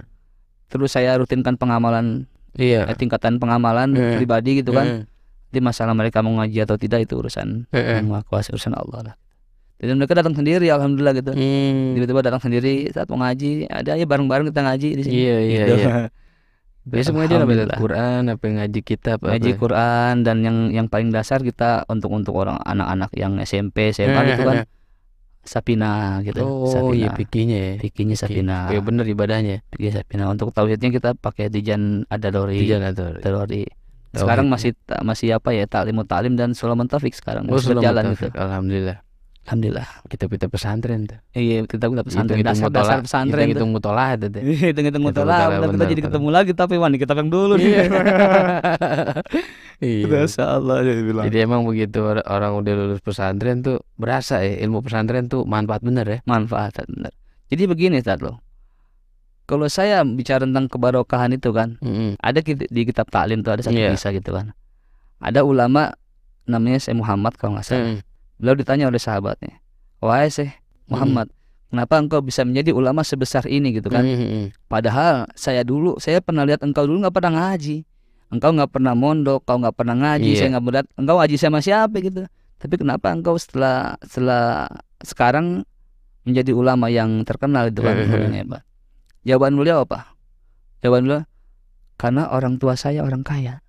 terus 0.72 0.90
saya 0.90 1.12
rutinkan 1.20 1.60
pengamalan. 1.60 2.24
Iya. 2.52 2.84
eh, 2.84 2.96
tingkatan 2.96 3.36
pengamalan 3.36 3.92
Hmm. 3.92 4.16
pribadi 4.16 4.60
gitu 4.60 4.72
kan. 4.72 4.84
Mm, 4.84 5.02
di 5.52 5.60
masalah 5.60 5.92
mereka 5.92 6.20
mau 6.20 6.32
ngaji 6.36 6.64
atau 6.64 6.76
tidak 6.76 7.04
itu 7.04 7.16
urusan 7.16 7.68
mm. 7.68 7.76
yang 7.76 8.08
maha 8.08 8.24
kuasa 8.24 8.52
urusan 8.52 8.72
Allah 8.72 9.12
lah 9.12 9.14
jadi 9.82 9.92
mereka 9.92 10.14
datang 10.14 10.32
sendiri 10.32 10.66
alhamdulillah 10.68 11.12
gitu 11.12 11.32
Hmm. 11.32 11.92
tiba-tiba 11.92 12.22
datang 12.22 12.38
sendiri 12.40 12.86
saat 12.88 13.06
mau 13.06 13.18
ngaji 13.18 13.66
ada 13.66 13.92
ya 13.92 14.06
bareng-bareng 14.06 14.46
kita 14.46 14.62
ngaji 14.62 14.88
di 14.92 15.02
sini 15.02 15.14
Iya, 15.18 15.36
iya, 15.40 15.60
Gitu. 15.60 15.74
iya. 15.76 15.90
Biasa 16.82 17.10
pengajian 17.10 17.40
apa? 17.40 17.52
itu? 17.52 17.74
Quran, 17.76 18.22
apa 18.28 18.42
ngaji 18.44 18.80
kitab 18.80 19.18
apa? 19.18 19.30
ngaji 19.32 19.50
Quran 19.54 20.14
dan 20.20 20.36
yang 20.40 20.56
yang 20.72 20.86
paling 20.86 21.10
dasar 21.10 21.38
kita 21.40 21.82
untuk 21.86 22.10
untuk 22.10 22.34
orang 22.36 22.58
anak-anak 22.58 23.10
yang 23.12 23.38
SMP 23.38 23.90
SMA 23.90 24.18
gitu 24.28 24.42
kan 24.44 24.66
Sapina 25.42 26.22
gitu 26.22 26.38
Oh, 26.40 26.66
Sapina 26.68 26.94
iya 26.96 27.08
pikirnya 27.12 27.58
ya. 27.58 27.72
Fikihnya 27.76 28.14
Sapina 28.16 28.58
Iya 28.68 28.78
bener 28.80 29.02
ibadahnya. 29.04 29.66
Fikih 29.68 29.90
Sapina 29.92 30.26
untuk 30.26 30.50
tauhidnya 30.50 30.86
kita 30.88 31.14
pakai 31.14 31.46
Dijan 31.48 32.06
Adalori 32.06 32.58
Tiga 32.60 32.78
atau 32.80 33.10
Adalori 33.12 33.66
sekarang 34.12 34.46
masih 34.46 34.76
ta- 34.76 35.00
masih 35.00 35.32
apa 35.32 35.50
ya 35.50 35.64
taklim 35.64 35.96
taklim 36.04 36.36
dan 36.36 36.52
Sulaiman 36.52 36.84
Taufik 36.84 37.10
sekarang 37.12 37.48
Oh, 37.48 37.56
masih 37.56 37.72
berjalan 37.72 38.12
gitu 38.12 38.28
Alhamdulillah. 38.32 39.00
Alhamdulillah 39.42 39.86
Kita 40.04 40.24
kita 40.26 40.46
pesantren 40.46 41.04
tuh. 41.04 41.18
iya 41.32 41.62
kita 41.62 41.86
kita 41.86 42.02
pesantren 42.02 42.36
Hitung-hitung 42.36 42.62
dasar 42.62 42.70
dasar 42.70 42.86
mutola- 42.92 43.02
pesantren 43.02 43.32
tuh 43.32 43.42
Hitung-hitung 43.42 43.70
mutolah 43.70 44.08
itu 44.12 44.26
deh. 44.28 44.40
Iya, 44.40 44.66
hitung-hitung 44.70 45.02
Hitung 45.02 45.04
mutola, 45.04 45.34
mutola, 45.50 45.72
kita 45.72 45.84
jadi 45.88 46.02
ketemu 46.02 46.28
lagi 46.30 46.52
tapi 46.52 46.74
wani 46.76 46.96
kita 46.96 47.12
yang 47.12 47.28
dulu 47.28 47.54
nih. 47.54 47.66
Iya. 47.66 47.82
Iya. 49.82 50.06
Masya 50.06 50.44
Allah 50.52 50.76
dia 50.80 50.94
bilang. 50.96 51.24
Jadi 51.26 51.38
emang 51.40 51.62
begitu 51.64 51.98
or- 52.00 52.22
orang 52.24 52.54
udah 52.54 52.70
lulus 52.72 53.00
pesantren 53.00 53.60
tuh 53.60 53.82
berasa 53.96 54.38
ya 54.38 54.62
ilmu 54.62 54.78
pesantren 54.78 55.26
tuh 55.26 55.42
manfaat 55.44 55.82
bener 55.82 56.06
ya. 56.06 56.18
manfaat 56.24 56.78
benar. 56.84 57.10
Jadi 57.48 57.62
begini 57.66 57.98
Ustaz 57.98 58.22
loh. 58.22 58.38
Kalau 59.42 59.66
saya 59.66 60.06
bicara 60.06 60.46
tentang 60.46 60.70
kebarokahan 60.70 61.34
itu 61.34 61.50
kan, 61.50 61.76
Mm-mm. 61.78 62.14
ada 62.16 62.38
ki- 62.40 62.62
di 62.64 62.82
kitab 62.84 63.10
taklim 63.10 63.42
tuh 63.42 63.52
ada 63.52 63.60
satu 63.60 63.74
Iya. 63.74 63.90
kisah 63.90 64.14
gitu 64.14 64.30
kan. 64.30 64.54
Ada 65.18 65.42
ulama 65.42 65.98
namanya 66.44 66.78
Syekh 66.78 66.96
Muhammad 66.96 67.34
kalau 67.34 67.58
nggak 67.58 67.66
salah. 67.66 67.90
Mm. 67.92 67.98
Beliau 68.42 68.58
ditanya 68.58 68.90
oleh 68.90 68.98
sahabatnya, 68.98 69.62
"Wahai 70.02 70.26
Syekh 70.26 70.50
Muhammad, 70.90 71.30
kenapa 71.70 72.02
engkau 72.02 72.18
bisa 72.18 72.42
menjadi 72.42 72.74
ulama 72.74 73.06
sebesar 73.06 73.46
ini 73.46 73.78
gitu 73.78 73.86
kan? 73.86 74.02
Mm-mm. 74.02 74.50
Padahal 74.66 75.30
saya 75.38 75.62
dulu, 75.62 75.96
saya 76.02 76.18
pernah 76.18 76.42
lihat 76.42 76.60
engkau 76.66 76.84
dulu 76.84 77.06
nggak 77.06 77.14
pernah 77.14 77.32
ngaji. 77.38 77.86
Engkau 78.34 78.50
nggak 78.50 78.70
pernah 78.74 78.98
mondok, 78.98 79.46
kau 79.46 79.62
nggak 79.62 79.76
pernah 79.78 79.94
ngaji. 79.94 80.34
Iya. 80.34 80.38
Saya 80.42 80.48
nggak 80.58 80.64
melihat 80.66 80.86
engkau 80.98 81.16
ngaji 81.22 81.36
sama 81.38 81.58
siapa 81.62 81.96
gitu. 82.02 82.26
Tapi 82.58 82.74
kenapa 82.76 83.14
engkau 83.14 83.38
setelah 83.38 83.94
setelah 84.02 84.66
sekarang 85.06 85.62
menjadi 86.26 86.50
ulama 86.54 86.90
yang 86.90 87.22
terkenal 87.22 87.70
itu 87.70 87.80
kan 87.82 87.94
hebat. 88.34 88.62
Jawaban 89.22 89.54
beliau 89.54 89.86
apa? 89.86 90.18
Jawaban 90.82 91.06
beliau 91.06 91.22
karena 91.94 92.26
orang 92.34 92.58
tua 92.58 92.74
saya 92.74 93.06
orang 93.06 93.22
kaya. 93.22 93.62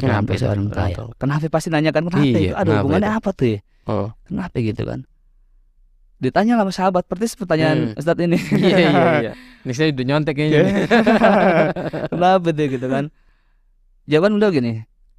Kenapa 0.00 0.32
kenapa 0.32 0.32
itu? 0.34 0.46
orang 0.48 0.68
kaya? 0.68 0.96
Kenapa 1.16 1.46
pasti 1.48 1.68
nanyakan 1.68 2.02
kenapa 2.08 2.24
Iya, 2.24 2.50
kenapa 2.56 2.72
hubungannya 2.80 3.10
itu? 3.10 3.18
apa 3.20 3.30
tuh 3.32 3.46
ya? 3.46 3.58
Oh. 3.86 4.08
Kenapa 4.24 4.56
gitu 4.58 4.82
kan? 4.84 5.00
Ditanya 6.20 6.52
sama 6.60 6.72
sahabat, 6.72 7.04
persis 7.08 7.32
pertanyaan 7.32 7.96
Hmm. 7.96 8.12
Ini. 8.20 8.38
Iya 8.60 8.76
iya 8.76 9.04
iya. 9.24 9.32
Ini 9.64 9.72
saya 9.72 9.88
udah 9.92 10.04
nyontek 10.04 10.34
kayaknya. 10.36 10.60
nih. 10.60 10.74
Kenapa 12.12 12.48
tuh 12.50 12.66
gitu 12.68 12.86
kan? 12.88 13.04
Jawaban 14.04 14.36
beliau 14.36 14.50
gini, 14.50 14.72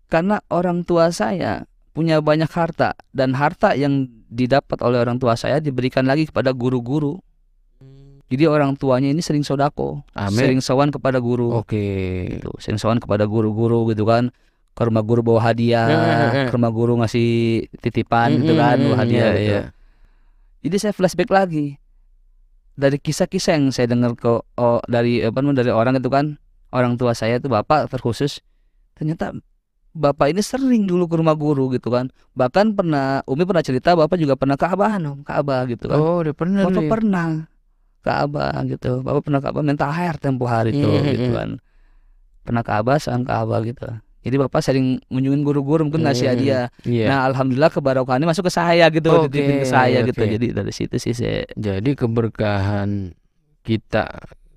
karena 0.10 0.42
orang 0.50 0.82
tua 0.84 1.10
saya 1.10 1.66
punya 1.92 2.20
banyak 2.20 2.50
harta 2.50 2.94
dan 3.12 3.34
harta 3.34 3.74
yang 3.74 4.10
didapat 4.28 4.80
oleh 4.82 5.00
orang 5.00 5.18
tua 5.18 5.36
saya 5.36 5.58
diberikan 5.58 6.06
lagi 6.06 6.26
kepada 6.26 6.52
guru-guru. 6.52 7.18
Jadi 8.32 8.48
orang 8.48 8.80
tuanya 8.80 9.12
ini 9.12 9.20
sering 9.20 9.44
sodako, 9.44 10.08
Amin. 10.16 10.40
sering 10.40 10.62
sowan 10.64 10.88
kepada 10.88 11.20
guru, 11.20 11.52
Oke. 11.52 12.32
gitu. 12.32 12.48
sering 12.64 12.80
sowan 12.80 12.96
kepada 12.96 13.28
guru-guru 13.28 13.92
gitu 13.92 14.08
kan. 14.08 14.32
Ke 14.72 14.88
rumah 14.88 15.02
guru 15.02 15.20
bawa 15.22 15.40
hadiah, 15.44 15.88
ke 16.48 16.52
rumah 16.52 16.72
guru 16.72 16.96
ngasih 16.98 17.30
titipan 17.78 18.40
gitu 18.40 18.56
kan, 18.56 18.78
bawa 18.78 18.96
hadiah 19.00 19.28
Iya, 19.28 19.32
gitu. 19.34 19.52
iya. 19.52 19.62
Jadi 20.62 20.76
saya 20.78 20.94
flashback 20.94 21.28
lagi. 21.28 21.76
Dari 22.72 22.98
kisah-kisah 22.98 23.60
yang 23.60 23.70
saya 23.70 23.88
dengar 23.88 24.16
ke 24.16 24.32
oh, 24.32 24.80
dari 24.86 25.20
apa 25.20 25.38
namanya, 25.38 25.62
dari 25.62 25.72
orang 25.72 25.98
itu 25.98 26.08
kan 26.08 26.40
orang 26.72 26.96
tua 26.96 27.12
saya 27.12 27.36
itu 27.36 27.46
bapak 27.46 27.88
terkhusus 27.88 28.40
ternyata 28.96 29.36
bapak 29.92 30.32
ini 30.32 30.40
sering 30.40 30.88
dulu 30.88 31.04
ke 31.04 31.20
rumah 31.20 31.36
guru 31.36 31.68
gitu 31.70 31.92
kan. 31.92 32.08
Bahkan 32.32 32.72
pernah 32.74 33.20
Umi 33.28 33.44
pernah 33.44 33.60
cerita 33.60 33.92
bapak 33.92 34.16
juga 34.16 34.40
pernah 34.40 34.56
ke 34.56 34.64
Abah 34.64 34.96
Om 34.96 35.20
ke 35.22 35.32
Abah 35.36 35.62
gitu 35.68 35.92
kan. 35.92 35.98
Oh, 36.00 36.24
udah 36.24 36.32
pernah 36.32 36.64
bapak 36.64 36.80
nih. 36.80 36.88
pernah 36.90 37.28
ke 38.02 38.10
Abah 38.10 38.56
gitu. 38.66 38.92
Bapak 39.04 39.22
pernah 39.28 39.40
ke 39.44 39.48
Abah 39.52 39.62
minta 39.62 39.86
air 39.92 40.16
tempo 40.16 40.48
hari 40.48 40.72
itu 40.72 40.88
Hmm, 40.88 41.06
gitu 41.12 41.30
kan. 41.36 41.50
Pernah 42.42 42.62
ke 42.64 42.72
Abah 42.72 42.98
sekarang 42.98 43.24
ke 43.28 43.34
Abah 43.36 43.60
gitu 43.68 43.86
jadi 44.22 44.36
bapak 44.40 44.62
sering 44.62 45.02
kunjungin 45.08 45.42
guru-guru 45.42 45.84
mungkin 45.84 46.02
ngasih 46.02 46.24
Hmm, 46.24 46.34
hadiah 46.36 46.66
Iya. 46.84 47.06
nah 47.08 47.20
alhamdulillah 47.26 47.70
kebarokahannya 47.70 48.26
masuk 48.26 48.46
ke 48.46 48.54
saya 48.54 48.86
gitu 48.88 49.10
dititipin 49.26 49.58
ke 49.58 49.68
saya 49.68 50.02
gitu. 50.02 50.18
Oke. 50.20 50.32
jadi 50.32 50.48
dari 50.56 50.72
situ 50.72 50.96
sih 50.96 51.12
saya 51.12 51.44
Jadi 51.54 51.94
keberkahan 51.94 53.18
kita 53.62 54.06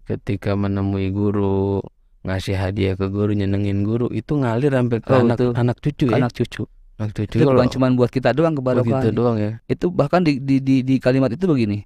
ketika 0.05 0.53
menemui 0.53 1.09
guru 1.09 1.81
ngasih 2.23 2.55
hadiah 2.55 2.93
ke 2.93 3.07
guru 3.07 3.33
nyenengin 3.33 3.83
guru 3.83 4.09
itu 4.09 4.33
ngalir 4.35 4.69
sampai 4.71 4.99
ke 4.99 5.11
Oh, 5.11 5.21
anak 5.23 5.37
itu. 5.39 5.51
anak 5.55 5.77
cucu 5.79 6.07
ya? 6.09 6.17
anak 6.19 6.33
cucu. 6.33 6.63
Anak 6.95 7.13
cucu 7.13 7.35
itu 7.35 7.43
kalau 7.43 7.59
bukan 7.59 7.69
cuma 7.69 7.87
buat 7.91 8.09
kita 8.09 8.31
doang 8.31 8.55
begitu 8.55 8.63
kebarokahan 8.87 9.13
doang 9.13 9.37
ya? 9.37 9.53
Itu 9.67 9.91
bahkan 9.91 10.23
di, 10.23 10.39
di 10.39 10.57
di 10.59 10.77
di 10.81 10.97
kalimat 10.97 11.29
itu 11.29 11.45
begini 11.45 11.85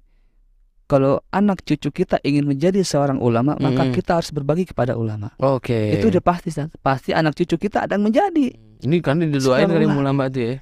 kalau 0.89 1.21
anak 1.29 1.61
cucu 1.61 1.93
kita 1.93 2.17
ingin 2.25 2.49
menjadi 2.49 2.81
seorang 2.81 3.21
ulama 3.21 3.53
maka 3.61 3.85
Mm-mm. 3.85 3.93
kita 3.93 4.17
harus 4.17 4.33
berbagi 4.33 4.65
kepada 4.65 4.97
ulama. 4.97 5.29
Oke. 5.37 5.93
Itu 5.93 6.09
udah 6.09 6.23
pasti 6.25 6.49
pasti 6.81 7.13
anak 7.13 7.37
cucu 7.37 7.61
kita 7.61 7.85
akan 7.85 8.09
menjadi. 8.09 8.57
Ini 8.81 8.97
kan 9.05 9.21
didoain 9.21 9.69
kali 9.69 9.85
lah. 9.85 9.93
ulama 9.93 10.25
tuh 10.33 10.41
ya? 10.41 10.53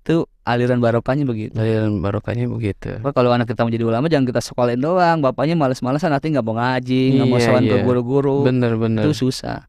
Itu 0.00 0.24
aliran 0.48 0.80
barokahnya 0.80 1.28
begitu. 1.28 1.52
Aliran 1.52 2.00
barokahnya 2.00 2.48
begitu. 2.48 2.96
Kalau 3.12 3.28
anak 3.28 3.44
kita 3.44 3.60
mau 3.60 3.68
jadi 3.68 3.84
ulama 3.84 4.08
jangan 4.08 4.24
kita 4.24 4.40
sekolahin 4.40 4.80
doang. 4.80 5.20
Bapaknya 5.20 5.52
males-malesan 5.52 6.16
nanti 6.16 6.32
nggak 6.32 6.46
mau 6.46 6.56
ngaji 6.56 7.02
nggak 7.20 7.28
mau 7.28 7.36
Iya, 7.36 7.44
sowan 7.44 7.62
ke 7.68 7.76
iya. 7.76 7.84
guru-guru. 7.84 8.36
Bener 8.48 8.72
bener. 8.80 9.04
Itu 9.04 9.12
susah. 9.12 9.68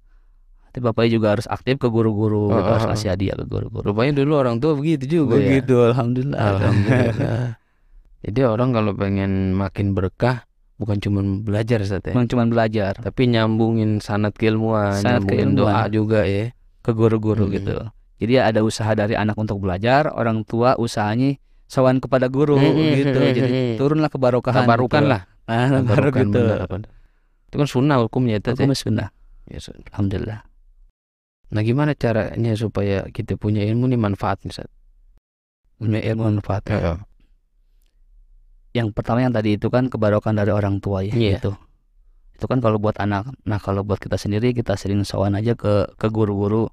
Nanti 0.63 0.79
bapaknya 0.79 1.11
juga 1.19 1.27
harus 1.35 1.51
aktif 1.51 1.75
ke 1.75 1.91
guru-guru 1.91 2.47
Oh, 2.47 2.55
gitu, 2.55 2.71
harus 2.71 2.87
oh, 2.87 2.87
oh. 2.87 2.91
kasih 2.95 3.07
hadiah 3.11 3.35
ke 3.35 3.43
guru-guru. 3.43 3.83
Rupanya 3.91 4.23
dulu 4.23 4.31
orang 4.39 4.63
tua 4.63 4.79
begitu 4.79 5.03
juga 5.27 5.35
ya? 5.35 5.59
Begitu 5.59 5.75
alhamdulillah. 5.75 6.39
Alhamdulillah 6.39 7.43
jadi 8.21 8.47
orang 8.47 8.69
kalau 8.71 8.93
pengen 8.93 9.51
makin 9.51 9.91
berkah 9.91 10.45
bukan 10.77 10.97
cuma 10.97 11.21
belajar 11.21 11.77
Ustaz 11.79 12.01
ya 12.01 12.11
emang 12.11 12.25
cuma 12.25 12.43
belajar 12.43 12.93
tapi 12.95 13.25
nyambungin 13.27 13.97
sanat 13.97 14.33
keilmuan 14.33 14.97
Sanad 14.97 15.25
nyambungin 15.25 15.49
doa 15.53 15.85
keilmuan. 15.85 15.89
juga 15.89 16.19
ya 16.23 16.45
ke 16.81 16.91
guru-guru 16.91 17.45
Hmm. 17.45 17.53
gitu 17.53 17.73
jadi 18.17 18.33
ada 18.43 18.61
usaha 18.61 18.89
dari 18.91 19.13
anak 19.13 19.33
untuk 19.35 19.57
belajar 19.57 20.09
orang 20.09 20.41
tua 20.41 20.73
usahanya 20.75 21.37
sowan 21.65 21.97
kepada 21.97 22.27
guru 22.27 22.57
Hmm, 22.57 22.93
gitu 22.93 23.13
hmm, 23.15 23.31
jadi 23.31 23.49
hmm. 23.49 23.75
turunlah 23.77 24.09
kebarokahan 24.09 24.65
tabarukan 24.65 25.01
gitu. 25.01 25.11
lah 25.11 25.21
ah 25.45 25.67
baru 25.79 26.09
tabarukan 26.09 26.21
gitu 26.23 26.41
itu 27.45 27.55
kan 27.57 27.67
sunnah 27.67 27.97
hukumnya 27.99 28.37
itu 28.37 28.49
Hukumnya 28.49 28.73
sunnah 28.75 29.07
ya, 29.45 29.57
Ustaz. 29.57 29.77
alhamdulillah 29.91 30.39
nah 31.47 31.61
gimana 31.61 31.91
caranya 31.93 32.55
supaya 32.55 33.05
kita 33.07 33.35
punya 33.35 33.61
ilmu 33.61 33.85
nih 33.85 33.99
manfaat 33.99 34.39
nih 34.41 34.49
Ustaz? 34.51 34.69
punya 35.75 35.99
ilmu 36.01 36.23
manfaat 36.31 36.63
Heeh. 36.65 36.97
Yang 38.71 38.91
pertama 38.91 39.19
yang 39.19 39.35
tadi 39.35 39.59
itu 39.59 39.67
kan 39.67 39.91
kebarokan 39.91 40.35
dari 40.35 40.51
orang 40.51 40.79
tua 40.79 41.03
ya 41.03 41.11
Iya. 41.11 41.39
gitu. 41.39 41.51
Itu 42.35 42.45
kan 42.47 42.63
kalau 42.63 42.79
buat 42.79 42.95
anak 42.97 43.29
nah 43.43 43.59
kalau 43.59 43.83
buat 43.83 43.99
kita 43.99 44.15
sendiri 44.15 44.51
kita 44.51 44.73
sering 44.75 45.03
sowan 45.03 45.35
aja 45.35 45.53
ke 45.53 45.91
ke 45.95 46.07
guru-guru. 46.07 46.71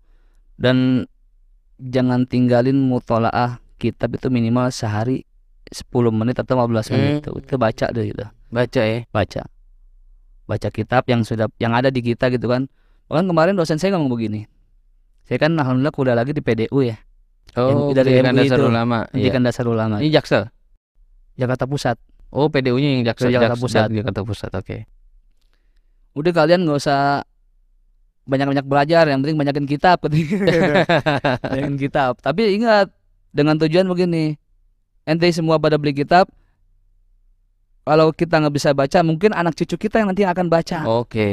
Dan 0.58 1.06
jangan 1.78 2.26
tinggalin 2.26 2.78
mutolaah 2.78 3.58
kitab 3.78 4.14
itu 4.14 4.26
minimal 4.26 4.70
sehari 4.70 5.22
10 5.70 5.84
menit 6.10 6.38
atau 6.40 6.58
15 6.58 6.90
menit 6.90 7.10
Hmm. 7.10 7.20
itu 7.22 7.30
kita 7.46 7.56
baca 7.56 7.86
deh 7.92 8.04
gitu. 8.08 8.26
Baca 8.48 8.82
ya? 8.82 8.98
Baca. 9.12 9.42
Baca 10.48 10.68
kitab 10.72 11.04
yang 11.06 11.22
sudah 11.22 11.46
yang 11.60 11.76
ada 11.76 11.92
di 11.92 12.00
kita 12.00 12.32
gitu 12.32 12.48
kan. 12.48 12.66
Bahkan 13.06 13.26
kemarin 13.28 13.54
dosen 13.54 13.76
saya 13.76 13.94
ngomong 13.94 14.10
begini. 14.10 14.48
Saya 15.28 15.36
kan 15.38 15.52
alhamdulillah 15.52 15.92
kuliah 15.92 16.16
lagi 16.16 16.32
di 16.32 16.40
PDU 16.40 16.80
ya. 16.80 16.96
Oh 17.56 17.92
dari 17.92 18.16
MUI 18.16 18.48
dasar 18.48 18.60
itu. 18.60 18.68
ulama 18.68 18.98
iya. 18.98 19.08
pendidikan 19.12 19.42
dasar 19.44 19.64
ulama. 19.68 19.96
Ini 20.00 20.08
jaksel 20.12 20.48
Jakarta 21.38 21.64
Pusat 21.64 21.96
oh 22.28 22.46
PDU-nya 22.46 22.88
yang 22.92 23.02
jaksel 23.04 23.30
Jakarta 23.30 23.54
Jaks- 23.54 23.62
Pusat. 23.62 23.88
Jakarta 23.94 24.20
Pusat 24.20 24.50
oke 24.54 24.76
udah 26.12 26.32
kalian 26.34 26.60
nggak 26.62 26.76
usah 26.76 27.22
banyak-banyak 28.24 28.66
belajar 28.66 29.06
yang 29.06 29.22
penting 29.22 29.38
banyakin 29.38 29.64
kitab 29.64 30.02
banyakin 31.42 31.76
kitab 31.76 32.18
tapi 32.18 32.54
ingat 32.54 32.90
dengan 33.30 33.56
tujuan 33.56 33.86
begini 33.86 34.36
ente 35.04 35.30
semua 35.30 35.56
pada 35.56 35.76
beli 35.76 35.94
kitab 35.94 36.28
kalau 37.82 38.12
kita 38.12 38.36
nggak 38.36 38.52
bisa 38.52 38.70
baca 38.70 39.00
mungkin 39.00 39.32
anak 39.32 39.56
cucu 39.56 39.80
kita 39.80 39.96
yang 39.98 40.12
nanti 40.12 40.20
akan 40.20 40.46
baca 40.46 40.84
oke 40.84 41.30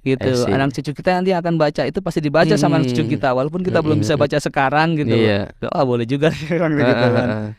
gitu 0.00 0.30
I 0.30 0.38
see. 0.38 0.46
anak 0.48 0.70
cucu 0.70 0.90
kita 0.92 1.10
nanti 1.12 1.34
akan 1.34 1.58
baca 1.58 1.82
itu 1.82 1.98
pasti 1.98 2.20
dibaca 2.20 2.54
sama 2.54 2.78
anak 2.78 2.94
cucu 2.94 3.02
Hmm. 3.02 3.10
kita 3.10 3.28
walaupun 3.32 3.60
kita 3.60 3.82
belum 3.82 3.98
bisa 3.98 4.14
Hmm. 4.14 4.22
baca 4.22 4.38
sekarang 4.38 4.94
gitu 4.94 5.10
iya 5.10 5.50
oh 5.66 5.82
boleh 5.84 6.06
juga 6.06 6.30
gitu 6.36 6.62
kan. 6.62 7.58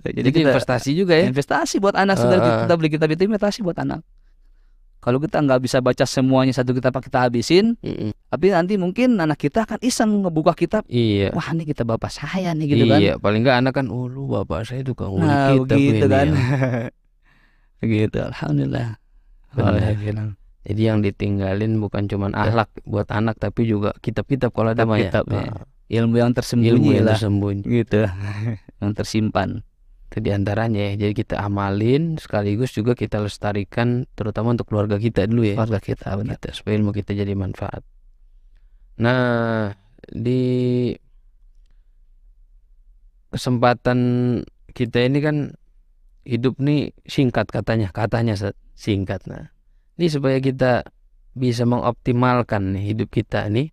Jadi 0.00 0.18
jadi 0.24 0.28
kita 0.32 0.50
investasi 0.54 0.90
juga 0.96 1.12
ya. 1.18 1.26
investasi 1.28 1.76
buat 1.82 1.92
anak 1.98 2.16
saudara 2.16 2.40
Heeh. 2.40 2.60
kita 2.64 2.74
beli 2.78 2.88
kitab 2.88 3.08
itu 3.12 3.22
investasi 3.26 3.60
buat 3.60 3.76
anak. 3.76 4.00
Kalau 5.00 5.16
kita 5.16 5.40
nggak 5.40 5.60
bisa 5.64 5.80
baca 5.80 6.04
semuanya 6.04 6.52
satu 6.52 6.76
kitab 6.76 6.92
kita 7.00 7.24
habisin 7.24 7.72
Mm-mm. 7.80 8.12
tapi 8.28 8.52
nanti 8.52 8.76
mungkin 8.76 9.16
anak 9.16 9.40
kita 9.40 9.64
akan 9.64 9.80
iseng 9.80 10.20
ngebuka 10.24 10.52
kitab. 10.52 10.84
Iya. 10.92 11.32
Wah 11.32 11.56
ini 11.56 11.64
kita 11.64 11.88
bapak 11.88 12.12
saya 12.12 12.52
nih 12.52 12.66
gitu 12.68 12.84
kan. 12.84 13.00
Iya 13.00 13.12
paling 13.16 13.40
nggak 13.40 13.56
anak 13.64 13.72
kan 13.80 13.86
oh 13.88 14.08
lu 14.08 14.28
bapak 14.28 14.68
saya 14.68 14.84
tukang 14.84 15.16
ngulik 15.16 15.24
nah 15.24 15.56
kitab 15.56 15.78
ini. 15.80 16.00
kan. 16.04 16.28
Ya. 16.28 16.44
begitu. 17.80 18.18
Alhamdulillah. 18.20 18.88
Bilang. 19.50 20.36
jadi 20.62 20.82
yang 20.92 20.98
ditinggalin 21.00 21.80
bukan 21.80 22.06
cuman 22.06 22.36
ahlak 22.36 22.70
buat 22.86 23.08
anak 23.10 23.40
tapi 23.40 23.66
juga 23.66 23.96
kitab-kitab 24.04 24.52
kalau 24.54 24.76
ada 24.76 24.84
ya 24.86 25.08
Kitab, 25.10 25.24
ya. 25.32 25.48
Ah, 25.48 25.64
ilmu 25.90 26.14
yang 26.20 26.30
tersembunyi 26.36 26.70
ilmu 26.76 26.88
yang 26.92 27.04
lah. 27.08 27.16
tersembunyi. 27.16 27.62
Gitu. 27.64 28.04
Yang 28.80 28.92
tersimpan 28.96 29.60
itu 30.10 30.18
di 30.18 30.34
antaranya 30.34 30.90
ya. 30.90 31.06
Jadi 31.06 31.22
kita 31.22 31.38
amalin 31.38 32.18
sekaligus 32.18 32.74
juga 32.74 32.98
kita 32.98 33.22
lestarikan 33.22 34.10
terutama 34.18 34.58
untuk 34.58 34.66
keluarga 34.66 34.98
kita 34.98 35.30
dulu 35.30 35.46
ya. 35.46 35.54
Keluarga 35.54 35.78
kita 35.78 36.18
benar. 36.18 36.34
Kita 36.42 36.50
supaya 36.50 36.74
ilmu 36.82 36.90
kita 36.90 37.14
jadi 37.14 37.30
manfaat. 37.38 37.86
Nah 38.98 39.70
di 40.10 40.90
kesempatan 43.30 43.98
kita 44.74 44.98
ini 45.06 45.18
kan 45.22 45.36
hidup 46.26 46.58
nih 46.58 46.90
singkat 47.06 47.46
katanya 47.46 47.94
katanya 47.94 48.34
singkat. 48.74 49.22
Nah 49.30 49.54
ini 49.94 50.10
supaya 50.10 50.42
kita 50.42 50.90
bisa 51.38 51.62
mengoptimalkan 51.62 52.74
nih 52.74 52.98
hidup 52.98 53.14
kita 53.14 53.46
nih 53.46 53.70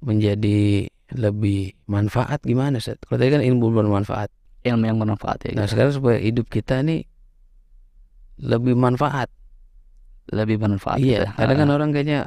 menjadi 0.00 0.88
lebih 1.12 1.76
manfaat 1.84 2.40
gimana 2.40 2.80
Sat? 2.80 2.96
Kalau 3.04 3.20
tadi 3.20 3.36
kan 3.36 3.44
ilmu 3.44 3.68
bermanfaat. 3.68 4.39
Ilmu 4.62 4.84
yang 4.84 4.96
bermanfaat 4.96 5.38
ya 5.46 5.50
Nah 5.52 5.64
gitu. 5.64 5.72
sekarang 5.72 5.92
supaya 5.92 6.18
hidup 6.18 6.46
kita 6.46 6.80
nih 6.80 7.04
lebih 8.38 8.74
manfaat. 8.74 9.28
lebih 10.30 10.62
bermanfaat 10.62 10.98
iya. 11.02 11.26
gitu. 11.26 11.26
Kadang 11.34 11.56
kan 11.58 11.68
orang 11.68 11.90
kayaknya 11.90 12.20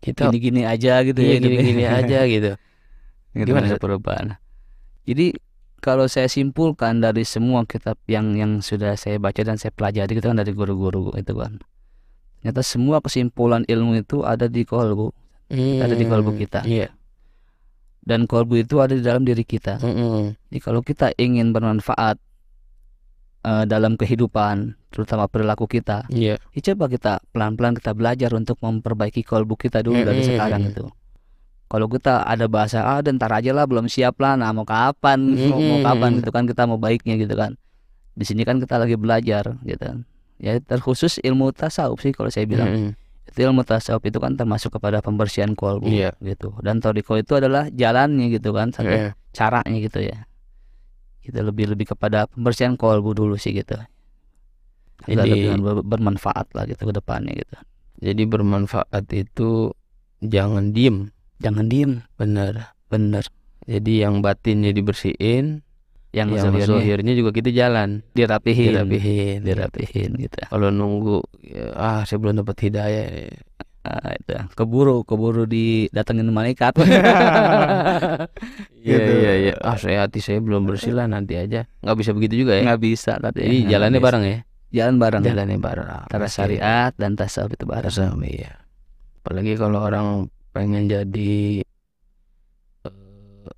kita 0.00 0.32
gini-gini 0.32 0.64
aja 0.64 1.04
gitu 1.04 1.20
iya 1.20 1.28
ya 1.28 1.34
hidupnya. 1.36 1.60
gini-gini 1.60 1.84
aja 1.84 2.18
gitu. 2.34 2.52
Gitu, 3.36 3.46
Gimana, 3.46 3.68
Sat? 3.68 3.78
perubahan 3.78 4.26
jadi 5.04 5.36
kalau 5.78 6.08
saya 6.08 6.26
simpulkan 6.26 6.98
dari 6.98 7.22
semua 7.22 7.62
kitab 7.62 8.00
yang 8.08 8.32
yang 8.34 8.58
sudah 8.58 8.96
saya 8.96 9.20
baca 9.20 9.44
dan 9.44 9.60
saya 9.60 9.70
pelajari 9.70 10.16
itu 10.16 10.24
kan 10.24 10.34
dari 10.34 10.50
guru-guru 10.50 11.12
itu 11.14 11.36
kan 11.36 11.60
ternyata 12.40 12.64
semua 12.64 12.98
kesimpulan 12.98 13.62
ilmu 13.68 14.00
itu 14.00 14.24
ada 14.24 14.48
di 14.48 14.64
kolbu 14.64 15.12
Ada 15.52 15.94
di 15.94 16.02
kalbu 16.02 16.32
Hmm, 16.32 16.40
kita. 16.40 16.60
Iya. 16.64 16.95
Dan 18.06 18.24
kolbu 18.24 18.62
itu 18.62 18.78
ada 18.78 18.94
di 18.94 19.02
dalam 19.02 19.26
diri 19.26 19.42
kita 19.42 19.82
Mm-mm. 19.82 20.38
jadi 20.48 20.58
kalau 20.62 20.80
kita 20.80 21.10
ingin 21.18 21.50
bermanfaat 21.50 22.16
eh, 23.42 23.64
dalam 23.66 23.98
kehidupan 23.98 24.78
terutama 24.90 25.26
perilaku 25.26 25.66
kita 25.66 26.06
Iya. 26.08 26.38
ya 26.40 26.60
coba 26.72 26.88
kita 26.88 27.12
pelan-pelan 27.30 27.76
kita 27.76 27.92
belajar 27.92 28.30
untuk 28.32 28.56
memperbaiki 28.62 29.20
kolbu 29.20 29.58
kita 29.58 29.82
dulu 29.82 30.00
dari 30.00 30.22
Mm-mm. 30.22 30.30
sekarang 30.32 30.62
itu 30.70 30.86
kalau 31.66 31.90
kita 31.90 32.22
ada 32.22 32.46
bahasa 32.46 32.86
ah 32.86 33.02
dan 33.02 33.18
ntar 33.18 33.34
aja 33.34 33.50
lah 33.50 33.66
belum 33.66 33.90
siap 33.90 34.22
lah 34.22 34.38
nah 34.38 34.54
mau 34.54 34.62
kapan 34.62 35.18
mau, 35.18 35.58
mau 35.74 35.78
Mm-mm. 35.78 35.84
kapan 35.84 36.10
gitu 36.22 36.30
kan 36.30 36.44
kita 36.46 36.62
mau 36.64 36.78
baiknya 36.78 37.18
gitu 37.18 37.34
kan 37.34 37.58
di 38.16 38.24
sini 38.24 38.46
kan 38.46 38.56
kita 38.56 38.78
lagi 38.80 38.96
belajar 38.96 39.58
gitu 39.60 39.82
kan 39.82 39.98
ya 40.38 40.56
terkhusus 40.62 41.18
ilmu 41.20 41.50
tasawuf 41.52 42.00
sih 42.00 42.14
kalau 42.14 42.30
saya 42.30 42.46
bilang 42.46 42.70
Mm-mm. 42.70 42.90
itu 42.94 43.05
ilmu 43.42 43.60
tasawuf 43.62 44.00
itu 44.04 44.16
kan 44.16 44.32
termasuk 44.34 44.72
kepada 44.72 45.04
pembersihan 45.04 45.52
kolbu 45.52 45.88
Iya. 45.88 46.16
gitu. 46.20 46.56
Dan 46.64 46.80
toriko 46.80 47.18
itu 47.18 47.36
adalah 47.36 47.68
jalannya 47.68 48.32
gitu 48.32 48.54
kan 48.54 48.72
satu 48.72 48.88
Iya. 48.88 49.10
caranya 49.34 49.76
gitu 49.76 50.00
ya. 50.00 50.24
Kita 51.20 51.42
lebih 51.42 51.74
lebih 51.74 51.92
kepada 51.92 52.30
pembersihan 52.30 52.78
kolbu 52.78 53.12
dulu 53.12 53.34
sih 53.34 53.52
gitu. 53.52 53.74
Agar 55.04 55.26
Jadi- 55.26 55.50
lebih 55.50 55.60
ber- 55.60 55.84
bermanfaat 55.84 56.54
lah 56.54 56.64
gitu 56.64 56.88
ke 56.88 56.94
depannya 56.94 57.34
gitu. 57.34 57.56
Jadi 58.00 58.22
bermanfaat 58.24 59.04
itu 59.12 59.74
jangan 60.22 60.70
diem, 60.70 61.10
jangan 61.38 61.66
diem. 61.66 61.92
Bener. 62.16 62.72
bener 62.86 63.26
Jadi 63.66 63.98
yang 63.98 64.22
batinnya 64.22 64.70
dibersihin, 64.70 65.65
yang, 66.16 66.32
yang 66.32 66.48
zahirnya 66.48 66.64
zohirnya 66.64 67.12
juga 67.12 67.30
kita 67.30 67.52
jalan, 67.52 68.00
dirapihin 68.16 68.72
dirapihin. 68.72 69.38
dirapihin 69.44 70.10
gitu 70.16 70.36
Kalau 70.48 70.72
nunggu, 70.72 71.20
ya, 71.44 71.76
ah 71.76 72.00
saya 72.02 72.16
belum 72.16 72.40
dapat 72.40 72.56
hidayah. 72.64 73.06
Nah, 73.86 74.10
itu 74.18 74.32
keburu 74.58 75.06
keburu 75.06 75.46
didatengin 75.46 76.26
malaikat 76.32 76.74
Iya 78.82 78.96
Gitu. 78.98 79.12
iya 79.18 79.32
iya. 79.36 79.54
Ah 79.60 79.76
saya 79.76 80.06
hati 80.06 80.18
saya 80.18 80.38
belum 80.38 80.66
bersih 80.66 80.90
lah 80.90 81.06
nanti 81.06 81.34
aja. 81.34 81.66
Nggak 81.82 81.96
bisa 81.98 82.10
begitu 82.10 82.34
juga 82.42 82.58
ya. 82.58 82.62
nggak 82.66 82.82
bisa 82.82 83.12
tapi 83.18 83.42
Jadi 83.42 83.56
jalannya 83.70 84.00
bareng 84.00 84.24
ya. 84.24 84.38
jalan 84.72 84.94
bareng 84.98 85.22
Jalannya 85.22 85.58
bareng. 85.58 85.86
antara 86.06 86.26
Oke. 86.26 86.34
syariat 86.34 86.90
dan 86.94 87.14
tasawuf 87.14 87.54
itu 87.54 87.64
bareng 87.64 87.86
Tasawuf, 87.86 88.18
iya. 88.26 88.58
Apalagi 89.22 89.54
kalau 89.54 89.78
orang 89.82 90.06
pengen 90.50 90.86
jadi 90.86 91.62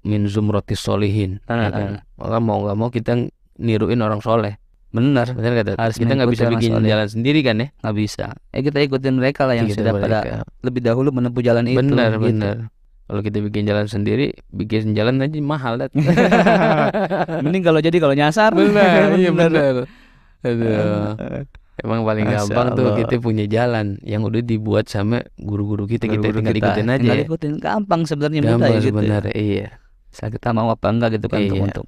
min 0.00 0.26
zumratis 0.26 0.78
solihin, 0.78 1.42
Ah, 1.44 1.58
ya 1.58 1.70
kan? 1.70 1.90
Maka 2.14 2.38
mau 2.38 2.62
nggak 2.62 2.76
mau 2.76 2.88
kita 2.88 3.12
niruin 3.56 3.98
orang 3.98 4.18
soleh. 4.18 4.54
bener 4.88 5.28
Benar 5.30 5.52
kata. 5.54 5.72
Harus 5.76 5.96
kita 5.96 6.12
nggak 6.12 6.30
bisa 6.30 6.48
bikin 6.48 6.72
soleh. 6.72 6.88
jalan 6.88 7.06
sendiri 7.06 7.40
kan 7.42 7.56
ya? 7.56 7.68
nggak 7.76 7.92
bisa 7.94 8.24
eh 8.48 8.62
kita 8.62 8.80
ikutin 8.80 9.14
mereka 9.14 9.44
lah 9.44 9.52
yang 9.54 9.66
Kita 9.66 9.84
sudah 9.84 9.92
pada 9.94 10.18
lebih 10.60 10.80
dahulu 10.80 11.10
menempuh 11.10 11.40
jalan 11.40 11.66
itu 11.66 11.76
Benar 11.78 12.10
gitu. 12.14 12.24
benar. 12.24 12.56
Kalau 13.04 13.20
kita 13.20 13.38
bikin 13.42 13.64
jalan 13.64 13.84
sendiri, 13.84 14.32
bikin 14.48 14.92
jalan 14.92 15.16
aja 15.18 15.36
mahal 15.38 15.76
dat. 15.78 15.92
mending 17.40 17.60
kalau 17.62 17.80
jadi 17.80 17.96
kalau 17.96 18.12
nyasar 18.12 18.52
benar, 18.52 19.12
iya 19.20 19.30
benar. 19.30 19.84
Aduh. 20.38 21.44
Emang 21.78 22.02
paling 22.02 22.26
Masya 22.26 22.42
gampang 22.42 22.66
tuh 22.74 22.84
Allah. 22.84 22.98
kita 22.98 23.14
punya 23.18 23.44
jalan 23.46 24.02
yang 24.02 24.20
udah 24.20 24.42
dibuat 24.42 24.88
sama 24.88 25.22
guru-guru 25.36 25.86
kita, 25.86 26.04
kita 26.06 26.26
Guru-guru 26.26 26.50
tinggal 26.50 26.74
ikutin 26.74 26.86
aja. 26.86 26.98
tinggal 26.98 27.16
ya. 27.16 27.24
ikutin 27.24 27.52
gampang 27.56 28.00
sebenarnya 28.02 28.40
Gampang 28.42 28.66
ya 28.68 28.76
gitu 28.76 28.86
sebenarnya, 28.90 29.32
iya. 29.32 29.66
Misalnya 30.18 30.34
kita 30.34 30.50
mau 30.50 30.66
apa 30.66 30.90
enggak 30.90 31.14
gitu 31.14 31.30
kan 31.30 31.46
untuk, 31.46 31.54
Iya. 31.54 31.64
untuk 31.70 31.86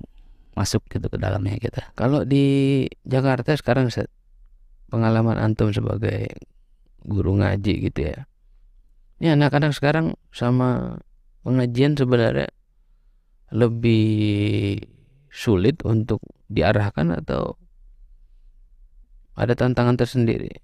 masuk 0.55 0.87
gitu 0.87 1.11
ke 1.11 1.19
dalamnya 1.19 1.59
kita. 1.59 1.83
Kalau 1.99 2.23
di 2.23 2.87
Jakarta 3.03 3.59
sekarang 3.59 3.91
Ustaz, 3.91 4.07
pengalaman 4.87 5.35
antum 5.35 5.75
sebagai 5.75 6.31
guru 7.03 7.43
ngaji 7.43 7.91
gitu 7.91 8.07
ya. 8.07 8.31
Ini 9.19 9.35
anak-anak 9.35 9.75
sekarang 9.75 10.15
sama 10.31 11.03
pengajian 11.43 11.99
sebenarnya 11.99 12.47
lebih 13.51 14.79
sulit 15.27 15.83
untuk 15.83 16.23
diarahkan 16.47 17.11
atau 17.19 17.59
ada 19.35 19.59
tantangan 19.59 19.99
tersendiri. 19.99 20.55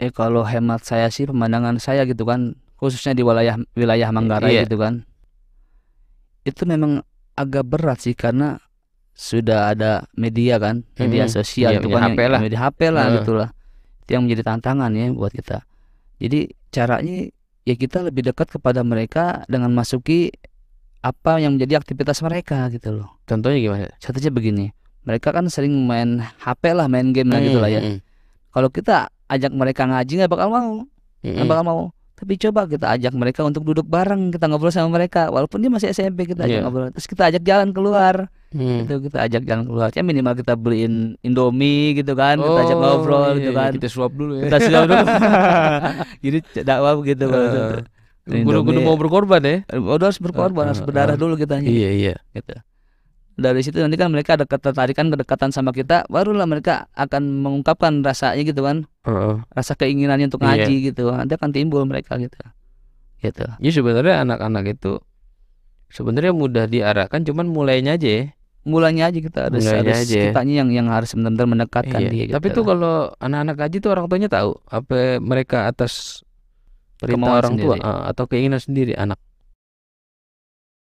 Eh 0.00 0.08
kalau 0.08 0.40
hemat 0.48 0.88
saya 0.88 1.12
sih 1.12 1.28
pemandangan 1.28 1.76
saya 1.76 2.08
gitu 2.08 2.24
kan 2.24 2.56
khususnya 2.80 3.12
di 3.12 3.20
wilayah 3.20 3.60
wilayah 3.76 4.08
Manggarai 4.08 4.56
Iya. 4.56 4.64
gitu 4.64 4.80
kan. 4.80 5.04
Itu 6.42 6.62
memang 6.64 7.02
agak 7.32 7.64
berat 7.64 7.98
sih 8.00 8.12
karena 8.12 8.58
sudah 9.12 9.70
ada 9.70 10.08
media 10.14 10.56
kan, 10.56 10.82
media 10.96 11.28
sosial 11.28 11.76
Iya, 11.76 11.78
itu 11.78 11.86
media 11.86 11.96
kan 11.96 12.02
HP 12.02 12.18
yang- 12.18 12.32
lah. 12.32 12.40
media 12.40 12.60
HP 12.60 12.80
lah 12.88 13.04
Heeh. 13.04 13.16
gitu 13.20 13.32
lah. 13.36 13.48
Itu 14.02 14.10
yang 14.10 14.22
menjadi 14.24 14.42
tantangan 14.44 14.90
ya 14.90 15.04
buat 15.12 15.30
kita. 15.30 15.58
Jadi 16.18 16.40
caranya 16.68 17.16
ya 17.62 17.74
kita 17.74 18.02
lebih 18.02 18.22
dekat 18.24 18.50
kepada 18.50 18.80
mereka 18.82 19.44
dengan 19.46 19.70
masuki 19.70 20.32
apa 21.00 21.38
yang 21.38 21.54
menjadi 21.54 21.78
aktivitas 21.78 22.22
mereka 22.22 22.66
gitu 22.68 22.94
loh. 22.94 23.18
Contohnya 23.24 23.58
gimana? 23.58 23.90
Contohnya 23.98 24.30
begini, 24.30 24.66
mereka 25.02 25.30
kan 25.30 25.46
sering 25.46 25.74
main 25.82 26.22
HP 26.38 26.72
lah, 26.72 26.86
main 26.86 27.10
game 27.10 27.28
lah 27.28 27.42
gitu 27.42 27.58
lah 27.58 27.68
ya. 27.68 27.82
Hmm, 27.82 27.98
Kalau 28.48 28.68
kita 28.68 29.10
ajak 29.26 29.50
mereka 29.50 29.82
ngaji 29.84 30.12
nggak 30.18 30.30
bakal 30.30 30.48
mau, 30.48 30.72
hmm, 31.22 31.26
nggak 31.26 31.46
bakal 31.46 31.64
mau. 31.64 31.82
Tapi 32.22 32.38
coba 32.38 32.70
kita 32.70 32.86
ajak 32.94 33.18
mereka 33.18 33.42
untuk 33.42 33.66
duduk 33.66 33.82
bareng, 33.82 34.30
kita 34.30 34.46
ngobrol 34.46 34.70
sama 34.70 34.94
mereka, 34.94 35.26
walaupun 35.26 35.58
dia 35.58 35.66
masih 35.74 35.90
SMP 35.90 36.22
kita 36.22 36.46
ajak 36.46 36.54
Iya. 36.54 36.62
ngobrol. 36.62 36.94
Terus 36.94 37.10
kita 37.10 37.22
ajak 37.34 37.42
jalan 37.42 37.74
keluar, 37.74 38.30
hmm. 38.54 38.86
itu 38.86 38.94
kita 39.10 39.18
ajak 39.26 39.42
jalan 39.42 39.64
keluar. 39.66 39.90
Ya 39.90 40.06
minimal 40.06 40.38
kita 40.38 40.54
beliin 40.54 41.18
Indomie 41.26 41.98
gitu 41.98 42.14
kan, 42.14 42.38
kita 42.38 42.60
ajak 42.62 42.78
ngobrol 42.78 43.34
iya, 43.34 43.38
gitu 43.42 43.50
iya, 43.50 43.58
kan. 43.58 43.70
Kita 43.74 43.88
suap 43.90 44.12
dulu 44.14 44.38
ya. 44.38 44.42
Kita 44.46 44.58
siap 44.62 44.82
dulu. 44.86 45.04
Jadi 46.30 46.38
dakwah 46.62 46.94
begitu. 46.94 47.24
Eh, 47.26 47.82
Indomie. 48.30 48.46
Kudu-kudu 48.46 48.80
mau 48.86 48.94
berkorban 48.94 49.42
ya. 49.42 49.56
Udah 49.74 50.06
harus 50.06 50.22
berkorban, 50.22 50.70
harus 50.70 50.78
Eh, 50.78 50.86
berdarah 50.86 51.18
eh, 51.18 51.20
dulu 51.20 51.34
kita 51.34 51.58
Iya, 51.58 51.90
iya. 51.90 52.14
gitu. 52.38 52.54
Dari 53.32 53.60
situ 53.60 53.80
nanti 53.80 53.96
kan 53.96 54.08
mereka 54.08 54.36
ada 54.36 54.44
ketertarikan, 54.44 55.08
kedekatan 55.08 55.50
sama 55.50 55.72
kita, 55.72 56.04
barulah 56.06 56.44
mereka 56.44 56.86
akan 56.92 57.40
mengungkapkan 57.40 58.00
rasanya 58.00 58.42
gitu 58.42 58.60
kan, 58.60 58.84
Heeh. 59.02 59.40
rasa 59.48 59.72
keinginannya 59.72 60.28
untuk 60.28 60.44
Iya. 60.44 60.68
ngaji 60.68 60.74
gitu. 60.92 61.08
Nanti 61.08 61.32
akan 61.32 61.50
timbul 61.50 61.82
mereka 61.84 62.16
gitu. 62.16 62.36
Gitu. 63.18 63.46
Ya 63.48 63.70
sebenarnya 63.70 64.20
anak-anak 64.20 64.64
itu 64.70 65.00
sebenarnya 65.88 66.32
mudah 66.32 66.64
diarahkan 66.66 67.22
cuman 67.22 67.46
mulainya 67.46 67.96
aja 67.96 68.08
ya. 68.10 68.24
Mulanya 68.62 69.10
aja 69.10 69.18
kita 69.18 69.38
harus 69.50 69.64
Mulainya 69.64 69.90
harus 69.90 70.06
aja 70.06 70.14
ya. 70.14 70.24
kitanya 70.30 70.54
yang 70.62 70.68
yang 70.70 70.86
harus 70.86 71.10
benar-benar 71.12 71.48
mendekatkan 71.48 71.98
Iya. 71.98 72.10
dia 72.10 72.22
gitu. 72.26 72.34
Tapi 72.36 72.46
tuh 72.52 72.62
kalau 72.62 72.94
anak-anak 73.16 73.54
ngaji 73.58 73.76
tuh 73.78 73.90
orang 73.90 74.04
tuanya 74.06 74.28
tahu 74.28 74.50
apa 74.66 74.94
mereka 75.18 75.66
atas 75.66 76.22
perintah 76.96 77.18
Kemauan 77.26 77.38
orang 77.42 77.54
tua 77.56 77.74
sendiri. 77.74 77.90
eh, 77.90 78.02
atau 78.06 78.24
keinginan 78.26 78.60
sendiri 78.60 78.92
anak. 78.94 79.18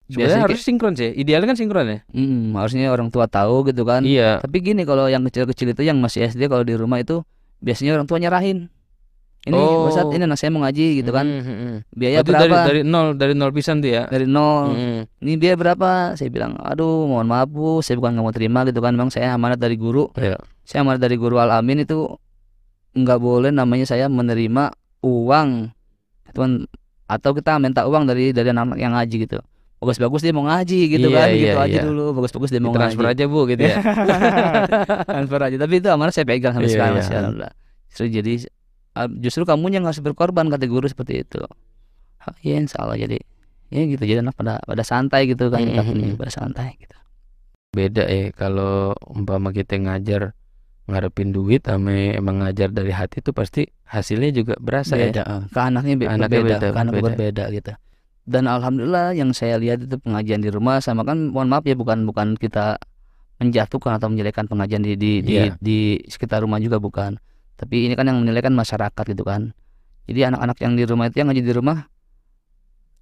Sebenarnya 0.07 0.39
Biasanya 0.39 0.45
harus 0.47 0.63
sinkron 0.63 0.95
sih. 0.95 1.11
Idealnya 1.19 1.51
kan 1.51 1.59
sinkron 1.59 1.87
ya. 1.91 1.99
Mm, 2.15 2.55
harusnya 2.55 2.95
orang 2.95 3.11
tua 3.11 3.27
tahu 3.27 3.67
gitu 3.67 3.83
kan. 3.83 4.07
Iya. 4.07 4.39
Tapi 4.39 4.57
gini 4.63 4.87
kalau 4.87 5.11
yang 5.11 5.27
kecil-kecil 5.27 5.75
itu 5.75 5.83
yang 5.83 5.99
masih 5.99 6.31
SD 6.31 6.47
kalau 6.47 6.63
di 6.63 6.79
rumah 6.79 7.03
itu 7.03 7.27
biasanya 7.59 7.99
orang 7.99 8.07
tua 8.07 8.23
nyerahin. 8.23 8.71
Ini 9.47 9.55
Oh. 9.55 9.87
Ustadz, 9.87 10.11
ini 10.11 10.27
anak 10.27 10.39
saya 10.43 10.51
mau 10.51 10.67
ngaji 10.67 11.03
gitu 11.03 11.11
kan. 11.15 11.27
Hmm, 11.27 11.43
hmm, 11.43 11.59
hmm. 11.59 11.77
Biaya 11.95 12.19
Berarti 12.23 12.35
dari 12.35 12.51
berapa? 12.51 12.67
dari 12.67 12.81
nol 12.83 13.07
dari 13.15 13.35
nol 13.39 13.51
pisan 13.55 13.79
tuh 13.79 13.91
ya. 13.95 14.03
Dari 14.11 14.27
nol. 14.27 14.75
Hmm. 14.75 15.01
Ini 15.23 15.33
biaya 15.39 15.55
berapa? 15.55 15.91
Saya 16.19 16.29
bilang, 16.35 16.59
aduh 16.59 17.07
mohon 17.07 17.31
maaf 17.31 17.47
bu, 17.47 17.79
saya 17.79 17.95
bukan 17.99 18.19
nggak 18.19 18.27
mau 18.27 18.35
terima 18.35 18.67
gitu 18.67 18.83
kan. 18.83 18.95
Memang 18.95 19.15
saya 19.15 19.35
amanat 19.39 19.63
dari 19.63 19.79
guru. 19.79 20.11
Iya. 20.19 20.39
Saya 20.67 20.83
amanat 20.83 20.99
dari 20.99 21.15
guru 21.15 21.39
Al 21.39 21.55
Amin 21.55 21.83
itu 21.83 22.11
nggak 22.99 23.19
boleh 23.23 23.55
namanya 23.55 23.87
saya 23.87 24.11
menerima 24.11 24.75
uang, 25.07 25.71
kan. 26.35 26.51
Atau 27.07 27.31
kita 27.39 27.63
minta 27.63 27.87
uang 27.87 28.03
dari 28.03 28.35
dari 28.35 28.51
anak 28.51 28.75
yang 28.83 28.99
ngaji 28.99 29.31
gitu. 29.31 29.39
Bagus-bagus 29.77 30.21
dia 30.21 30.33
mau 30.33 30.43
ngaji 30.43 30.81
gitu 30.89 31.09
Iya, 31.09 31.15
kan, 31.15 31.29
iya, 31.29 31.37
gitu 31.37 31.59
aja 31.59 31.69
iya. 31.71 31.83
dulu. 31.85 32.05
Bagus-bagus 32.15 32.49
dia 32.49 32.61
mau 32.61 32.73
Transfer 32.73 33.05
ngaji. 33.05 33.15
aja 33.15 33.25
bu 33.27 33.41
gitu 33.45 33.63
ya. 33.63 33.77
transfer 35.09 35.41
aja 35.43 35.57
tapi 35.59 35.75
itu 35.77 35.89
amanah 35.89 36.13
saya 36.13 36.25
pegang 36.25 36.53
sampai 36.53 36.67
Iya, 36.67 36.75
sekarang 36.75 36.93
iya. 36.93 37.01
masih 37.01 37.15
alhamdulillah 37.15 37.53
justru 37.87 38.07
jadi 38.11 38.33
justru 39.19 39.43
kamu 39.45 39.67
yang 39.71 39.85
harus 39.85 40.01
berkorban 40.01 40.49
kata 40.49 40.65
guru 40.65 40.87
seperti 40.87 41.21
itu 41.21 41.41
iya 42.41 42.57
insya 42.57 42.83
Allah 42.83 42.97
jadi 42.97 43.21
ya 43.69 43.83
gitu 43.85 44.03
jadi 44.03 44.21
anak 44.21 44.35
pada 44.35 44.59
pada 44.59 44.83
santai 44.83 45.27
gitu 45.27 45.49
kan 45.49 45.61
Mm, 45.61 45.69
kita 45.69 45.83
mm, 45.83 45.89
punya 45.89 46.07
mm. 46.09 46.19
pada 46.19 46.33
santai 46.33 46.69
gitu 46.77 46.97
Beda 47.71 48.05
ya 48.05 48.33
kalau 48.33 48.97
umpama 49.05 49.53
kita 49.53 49.77
ngajar 49.77 50.33
ngarepin 50.87 51.29
duit 51.31 51.61
sama 51.61 51.93
emang 52.15 52.41
ngajar 52.41 52.71
dari 52.71 52.89
hati 52.89 53.21
tuh 53.21 53.35
pasti 53.35 53.67
hasilnya 53.85 54.31
juga 54.33 54.55
berasa 54.57 54.95
ya. 54.95 55.11
beda 55.11 55.23
ah. 55.23 55.43
ke 55.45 55.61
anaknya, 55.61 55.95
be- 55.99 56.07
Anaknya 56.07 56.41
berbeda 56.41 56.57
beda, 56.57 56.59
ke 56.63 56.71
berbeda. 56.73 57.05
berbeda 57.05 57.45
gitu 57.53 57.73
dan 58.27 58.45
alhamdulillah 58.45 59.15
yang 59.15 59.31
saya 59.31 59.57
lihat 59.57 59.87
itu 59.87 59.97
pengajian 59.97 60.43
di 60.43 60.51
rumah 60.51 60.79
sama 60.79 61.03
kan 61.03 61.31
mohon 61.31 61.47
maaf 61.47 61.63
ya 61.63 61.73
bukan 61.73 62.03
bukan 62.05 62.35
kita 62.35 62.77
menjatuhkan 63.37 63.97
atau 63.97 64.09
menjelekkan 64.09 64.45
pengajian 64.45 64.83
di 64.83 64.93
di 64.95 65.11
di, 65.21 65.35
Iya. 65.39 65.55
di 65.59 65.79
sekitar 66.05 66.43
rumah 66.43 66.59
juga 66.59 66.77
bukan 66.77 67.17
tapi 67.55 67.87
ini 67.87 67.95
kan 67.95 68.05
yang 68.05 68.19
menilai 68.21 68.43
kan 68.43 68.53
masyarakat 68.53 69.05
gitu 69.07 69.23
kan 69.23 69.55
jadi 70.07 70.31
anak-anak 70.31 70.57
yang 70.59 70.73
di 70.75 70.85
rumah 70.85 71.05
itu 71.07 71.17
yang 71.19 71.29
ngaji 71.31 71.43
di 71.43 71.55
rumah 71.55 71.79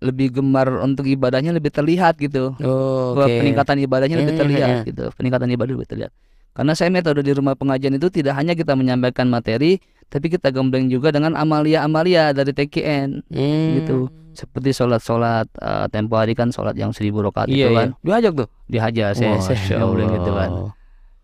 lebih 0.04 0.37
gemar 0.37 0.68
untuk 0.84 1.08
ibadahnya 1.08 1.54
lebih 1.54 1.72
terlihat 1.72 2.20
gitu 2.20 2.52
Oh, 2.60 3.16
oke. 3.16 3.24
peningkatan 3.40 3.80
ibadahnya 3.80 4.20
lebih 4.20 4.34
Hmm, 4.37 4.42
terlihat 4.44 4.68
hmm, 4.68 4.78
hmm. 4.82 4.88
gitu 4.92 5.04
peningkatan 5.16 5.48
ibadah 5.48 5.72
lebih 5.72 5.88
terlihat 5.88 6.12
karena 6.54 6.72
saya 6.76 6.90
metode 6.92 7.24
di 7.24 7.32
rumah 7.32 7.56
pengajian 7.56 7.96
itu 7.96 8.12
tidak 8.12 8.37
hanya 8.37 8.52
kita 8.52 8.76
menyampaikan 8.76 9.26
materi 9.26 9.80
tapi 10.14 10.31
kita 10.31 10.48
gembleng 10.48 10.87
juga 10.87 11.11
dengan 11.11 11.35
amalia-amalia 11.35 12.31
dari 12.31 12.55
TKN 12.55 13.27
Hmm. 13.27 13.70
gitu. 13.77 13.98
seperti 14.31 14.70
sholat-sholat 14.72 15.46
eh, 15.53 15.87
tempo 15.88 16.14
hari 16.14 16.33
kan 16.33 16.48
sholat 16.48 16.74
yang 16.74 16.90
seribu 16.90 17.18
rakaat 17.20 17.46
Iya, 17.46 17.55
itu 17.57 17.66
iya. 17.68 17.77
kan 17.77 17.88
Diajak 18.00 18.33
tuh. 18.37 18.48
dihajar 18.64 19.11
saya 19.12 19.38
saya 19.40 19.59
gembleng 19.77 20.11
gitu 20.12 20.31
kan 20.31 20.50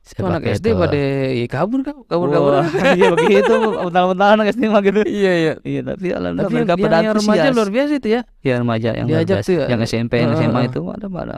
Itu 0.01 0.23
anak 0.25 0.43
SD 0.49 0.67
itu. 0.69 0.75
pada 0.77 0.99
ya, 1.31 1.47
kabur 1.47 1.81
kan 1.81 1.95
kabur 2.05 2.29
kabur. 2.29 2.53
Iya 2.99 3.09
begitu 3.13 3.53
mentah-mentah 3.81 4.29
anak 4.33 4.47
SD 4.51 4.63
mah 4.65 4.79
gitu 4.81 5.01
Iya 5.03 5.33
iya. 5.37 5.53
iya 5.61 5.81
tapi 5.85 6.07
alhamdulillah 6.09 6.67
Tapi 6.67 6.83
yang, 6.83 7.05
yang, 7.05 7.15
remaja 7.15 7.49
luar 7.53 7.69
biasa 7.69 7.93
itu 7.95 8.09
ya. 8.11 8.21
ya 8.41 8.55
remaja 8.57 8.91
yang 8.93 9.07
Diajak 9.07 9.19
luar 9.29 9.39
biasa. 9.39 9.47
tuh 9.47 9.55
ya. 9.55 9.67
yang 9.69 9.81
SMP 9.83 10.13
yang 10.17 10.31
SMA 10.33 10.61
itu 10.67 10.81
ada 10.85 11.07
pada 11.07 11.37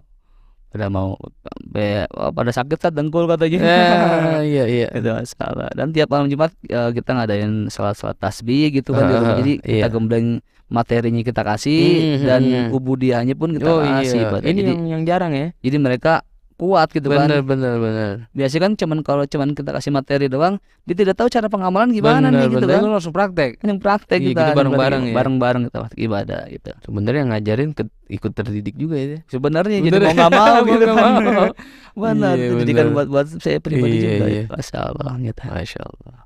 pada 0.72 0.88
mau 0.88 1.20
be- 1.62 2.08
wah, 2.08 2.32
pada 2.32 2.48
sakit 2.48 2.78
kan 2.78 2.90
dengkul 2.90 3.28
katanya 3.28 3.60
Eh, 3.60 4.40
iya 4.48 4.64
iya. 4.80 4.86
itu 4.88 5.04
masalah 5.06 5.68
dan 5.70 5.92
tiap 5.92 6.08
malam 6.08 6.26
Jumat 6.26 6.48
eh, 6.64 6.90
kita 6.90 7.12
ngadain 7.12 7.68
sholat-sholat 7.68 8.16
tasbih 8.16 8.72
gitu 8.72 8.90
kan 8.90 9.04
di 9.04 9.12
rumah. 9.12 9.28
Heeh, 9.28 9.38
jadi 9.38 9.52
kita 9.60 9.76
iya. 9.78 9.86
gembleng 9.86 10.28
materinya 10.66 11.20
kita 11.20 11.44
kasih 11.44 11.84
Hmm, 12.16 12.24
dan 12.24 12.40
hmm. 12.42 12.68
ubudiahnya 12.72 13.36
pun 13.36 13.52
kita 13.52 13.68
Oh 13.68 13.84
kasih 13.84 14.24
iya. 14.24 14.40
Ini 14.40 14.56
jadi 14.56 14.72
yang 14.72 14.84
yang 14.90 15.02
jarang 15.04 15.32
ya. 15.32 15.52
jadi 15.60 15.76
mereka 15.76 16.24
kuat 16.62 16.88
gitu 16.88 17.10
kan 17.10 17.26
Bener 17.26 17.42
bener 17.42 17.74
bener. 17.76 18.12
biasanya 18.30 18.62
kan 18.62 18.72
cuman 18.76 18.98
kalau 19.02 19.24
cuman 19.24 19.50
kita 19.50 19.70
kasih 19.72 19.90
materi 19.90 20.26
doang 20.26 20.62
dia 20.82 20.94
tidak 20.94 21.14
tahu 21.16 21.26
cara 21.26 21.46
pengamalan 21.46 21.90
gimana 21.90 22.30
bener, 22.30 22.38
nih 22.38 22.46
gitu 22.52 22.64
bener. 22.64 22.78
kan 22.78 22.86
langsung 22.88 23.10
praktek. 23.10 23.58
Kan 23.58 23.66
yang 23.68 23.80
praktek 23.80 24.16
Iya, 24.16 24.28
kita 24.30 24.42
gitu 24.44 24.56
bareng-bareng 24.56 25.02
ya. 25.04 25.12
bareng-bareng 25.12 25.62
kita 25.64 25.78
waktu 25.80 25.96
ibadah 26.00 26.42
gitu 26.48 26.70
Sebenarnya 26.80 27.22
ngajarin 27.28 27.70
ke- 27.72 27.90
ikut 28.08 28.30
terdidik 28.32 28.74
juga 28.74 28.94
ya. 28.94 29.18
sebenarnya 29.26 29.78
jadi 29.80 29.90
Bener 29.90 30.00
mau 30.00 30.06
ya? 30.06 30.14
nggak 30.16 30.32
mau 30.32 30.56
gitu 30.70 30.84
kan 30.86 30.94
mau. 31.18 31.46
benar 32.06 32.34
Iya, 32.34 32.46
pendidikan 32.48 32.84
bener. 32.84 32.94
buat 32.94 33.08
buat 33.08 33.26
saya 33.36 33.58
pribadi 33.58 33.96
Iya, 33.96 34.04
juga 34.08 34.26
iya. 34.26 34.38
ya. 34.38 34.44
Masya 34.48 34.78
Allah 34.86 35.12
gitu 35.20 35.42
Masya 35.44 35.80
Allah. 35.82 36.16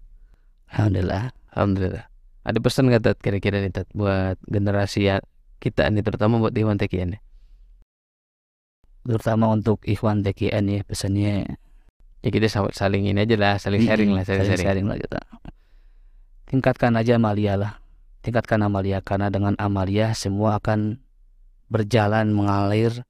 alhamdulillah 0.68 1.24
Alhamdulillah. 1.50 2.04
Ada 2.42 2.58
pesan 2.60 2.84
nggak 2.86 3.02
Tat 3.02 3.18
kira-kira 3.18 3.58
nih 3.58 3.72
Tat 3.72 3.88
buat 3.90 4.36
generasi 4.44 5.08
ya 5.08 5.24
kita 5.56 5.88
nih 5.88 6.00
terutama 6.00 6.36
buat 6.36 6.52
Iwan 6.52 6.76
Tekian 6.76 7.16
nih. 7.16 7.20
Terutama 9.06 9.48
untuk 9.48 9.80
ikhwan 9.86 10.20
TKN 10.20 10.64
ya 10.68 10.80
pesannya. 10.82 11.56
Ya 12.20 12.28
kita 12.28 12.50
sa- 12.50 12.74
saling 12.74 13.06
ini 13.06 13.22
aja 13.22 13.36
lah, 13.38 13.54
saling 13.56 13.86
sharing 13.86 14.10
lah, 14.10 14.26
saling 14.26 14.42
saling 14.42 14.50
sharing. 14.58 14.66
sharing 14.66 14.86
lah 14.90 14.98
kita. 14.98 15.20
Tingkatkan 16.46 16.92
aja 16.94 17.16
amalia 17.16 17.54
lah. 17.54 17.72
Tingkatkan 18.22 18.58
amalia 18.60 18.98
karena 19.00 19.30
dengan 19.30 19.54
amalia 19.56 20.10
semua 20.12 20.58
akan 20.58 20.98
berjalan 21.70 22.30
mengalir 22.30 23.06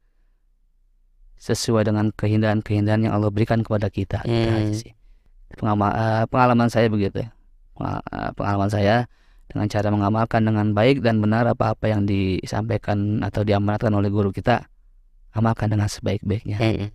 sesuai 1.36 1.84
dengan 1.84 2.12
keindahan-keindahan 2.12 3.08
yang 3.08 3.12
Allah 3.12 3.28
berikan 3.28 3.60
kepada 3.60 3.88
kita. 3.88 4.24
Hmm. 4.24 4.52
aja 4.52 4.74
sih. 4.76 4.92
Pengama- 5.56 5.96
eh, 5.96 6.24
pengalaman 6.28 6.68
saya 6.68 6.88
begitu 6.88 7.24
ya. 7.24 7.28
Eh, 7.76 8.30
pengalaman 8.36 8.68
saya 8.68 9.04
dengan 9.46 9.68
cara 9.68 9.88
mengamalkan 9.92 10.42
dengan 10.44 10.72
baik 10.72 11.00
dan 11.00 11.20
benar 11.20 11.44
apa-apa 11.46 11.88
yang 11.88 12.04
disampaikan 12.04 13.20
atau 13.22 13.44
diamanatkan 13.44 13.92
oleh 13.92 14.08
guru 14.08 14.32
kita 14.32 14.64
amalkan 15.36 15.68
dengan 15.68 15.86
sebaik-baiknya 15.86 16.56
Hmm. 16.56 16.88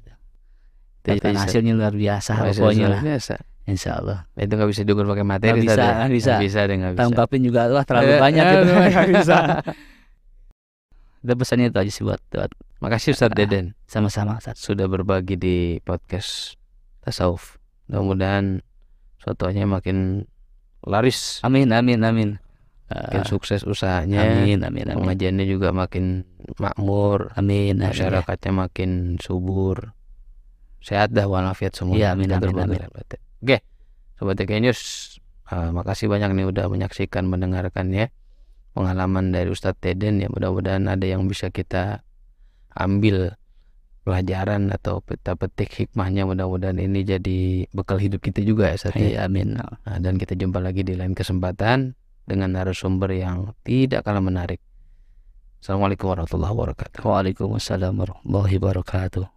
Itu 1.02 1.18
bisa. 1.24 1.42
hasilnya 1.42 1.74
luar 1.74 1.94
biasa 1.94 2.32
pokoknya 2.48 2.88
lah 2.88 3.02
biasa. 3.02 3.36
insya 3.64 3.96
Allah 3.96 4.26
itu 4.36 4.50
nggak 4.50 4.70
bisa 4.70 4.82
diukur 4.82 5.06
pakai 5.06 5.22
materi 5.24 5.62
bisa, 5.62 5.74
Tat, 5.74 5.82
ya? 5.82 5.94
nggak 6.00 6.12
bisa. 6.12 6.28
Nggak 6.28 6.44
bisa 6.44 6.60
deh 6.62 6.76
kita 6.76 6.90
bisa. 6.92 7.08
ungkapin 7.08 7.42
juga 7.42 7.62
wah 7.68 7.84
terlalu 7.84 8.12
Eh, 8.12 8.20
banyak 8.20 8.44
gitu 8.44 8.64
nggak 8.72 9.10
bisa. 9.16 9.38
Kita 11.22 11.34
pesannya 11.36 11.70
itu 11.70 11.78
aja 11.78 11.92
sih 11.92 12.02
buat, 12.02 12.18
buat 12.28 12.50
Makasih 12.80 13.14
Ustadz 13.14 13.38
Deden 13.38 13.78
sama-sama 13.86 14.38
Ustaz. 14.38 14.58
sudah 14.58 14.86
berbagi 14.86 15.38
di 15.38 15.58
podcast 15.80 16.58
tasawuf. 17.00 17.62
Mudah-mudahan 17.86 18.66
suatunya 19.18 19.66
makin 19.66 20.26
laris, 20.82 21.38
Amin 21.42 21.70
amin 21.70 22.02
amin. 22.02 22.30
Makin 22.92 23.22
Eh, 23.22 23.28
sukses 23.28 23.62
usahanya, 23.64 24.20
amin 24.22 24.62
amin 24.62 24.86
amin. 24.86 24.98
pengajiannya 25.00 25.46
juga 25.46 25.72
makin 25.72 26.28
makmur, 26.56 27.32
Amin 27.34 27.80
amin. 27.80 27.82
ya. 27.82 27.90
masyarakatnya 27.90 28.52
makin 28.52 28.92
subur, 29.18 29.96
sehat 30.80 31.12
dah 31.12 31.26
walafiat 31.26 31.72
semua. 31.72 31.96
Iya, 31.96 32.14
amin, 32.14 32.28
Kita 32.28 32.38
amin, 32.44 32.58
amin. 32.58 32.80
rahmat. 32.82 33.18
Oke, 33.42 33.58
sobat 34.16 34.36
TK 34.36 34.52
News, 34.60 34.82
eh, 35.48 35.70
makasih 35.70 36.08
banyak 36.08 36.32
nih 36.34 36.46
udah 36.46 36.66
menyaksikan, 36.68 37.24
mendengarkan 37.26 37.90
ya 37.90 38.08
pengalaman 38.72 39.30
dari 39.30 39.48
Ustadz 39.48 39.80
Teden 39.80 40.18
ya. 40.18 40.28
Mudah-mudahan 40.28 40.86
ada 40.86 41.04
yang 41.04 41.26
bisa 41.26 41.50
kita 41.50 42.04
ambil 42.72 43.36
pelajaran 44.02 44.72
atau 44.72 45.00
peta 45.00 45.36
petik 45.36 45.70
hikmahnya. 45.76 46.24
Mudah-mudahan 46.24 46.80
ini 46.80 47.04
jadi 47.04 47.40
bekal 47.70 48.00
hidup 48.00 48.20
kita 48.20 48.42
juga 48.42 48.72
ya 48.72 48.76
Ustadz. 48.76 48.98
ya. 48.98 49.08
Iya 49.08 49.20
amin. 49.28 49.60
Nah, 49.60 49.98
dan 50.00 50.16
kita 50.16 50.34
jumpa 50.34 50.58
lagi 50.58 50.82
di 50.82 50.96
lain 50.96 51.14
kesempatan 51.14 51.94
dengan 52.32 52.56
narasumber 52.56 53.12
yang 53.12 53.52
tidak 53.68 54.08
kalah 54.08 54.24
menarik. 54.24 54.64
Assalamualaikum 55.60 56.08
warahmatullahi 56.08 56.56
wabarakatuh. 56.56 57.04
Waalaikumsalam 57.04 57.92
warahmatullahi 57.92 58.56
wabarakatuh. 58.56 59.28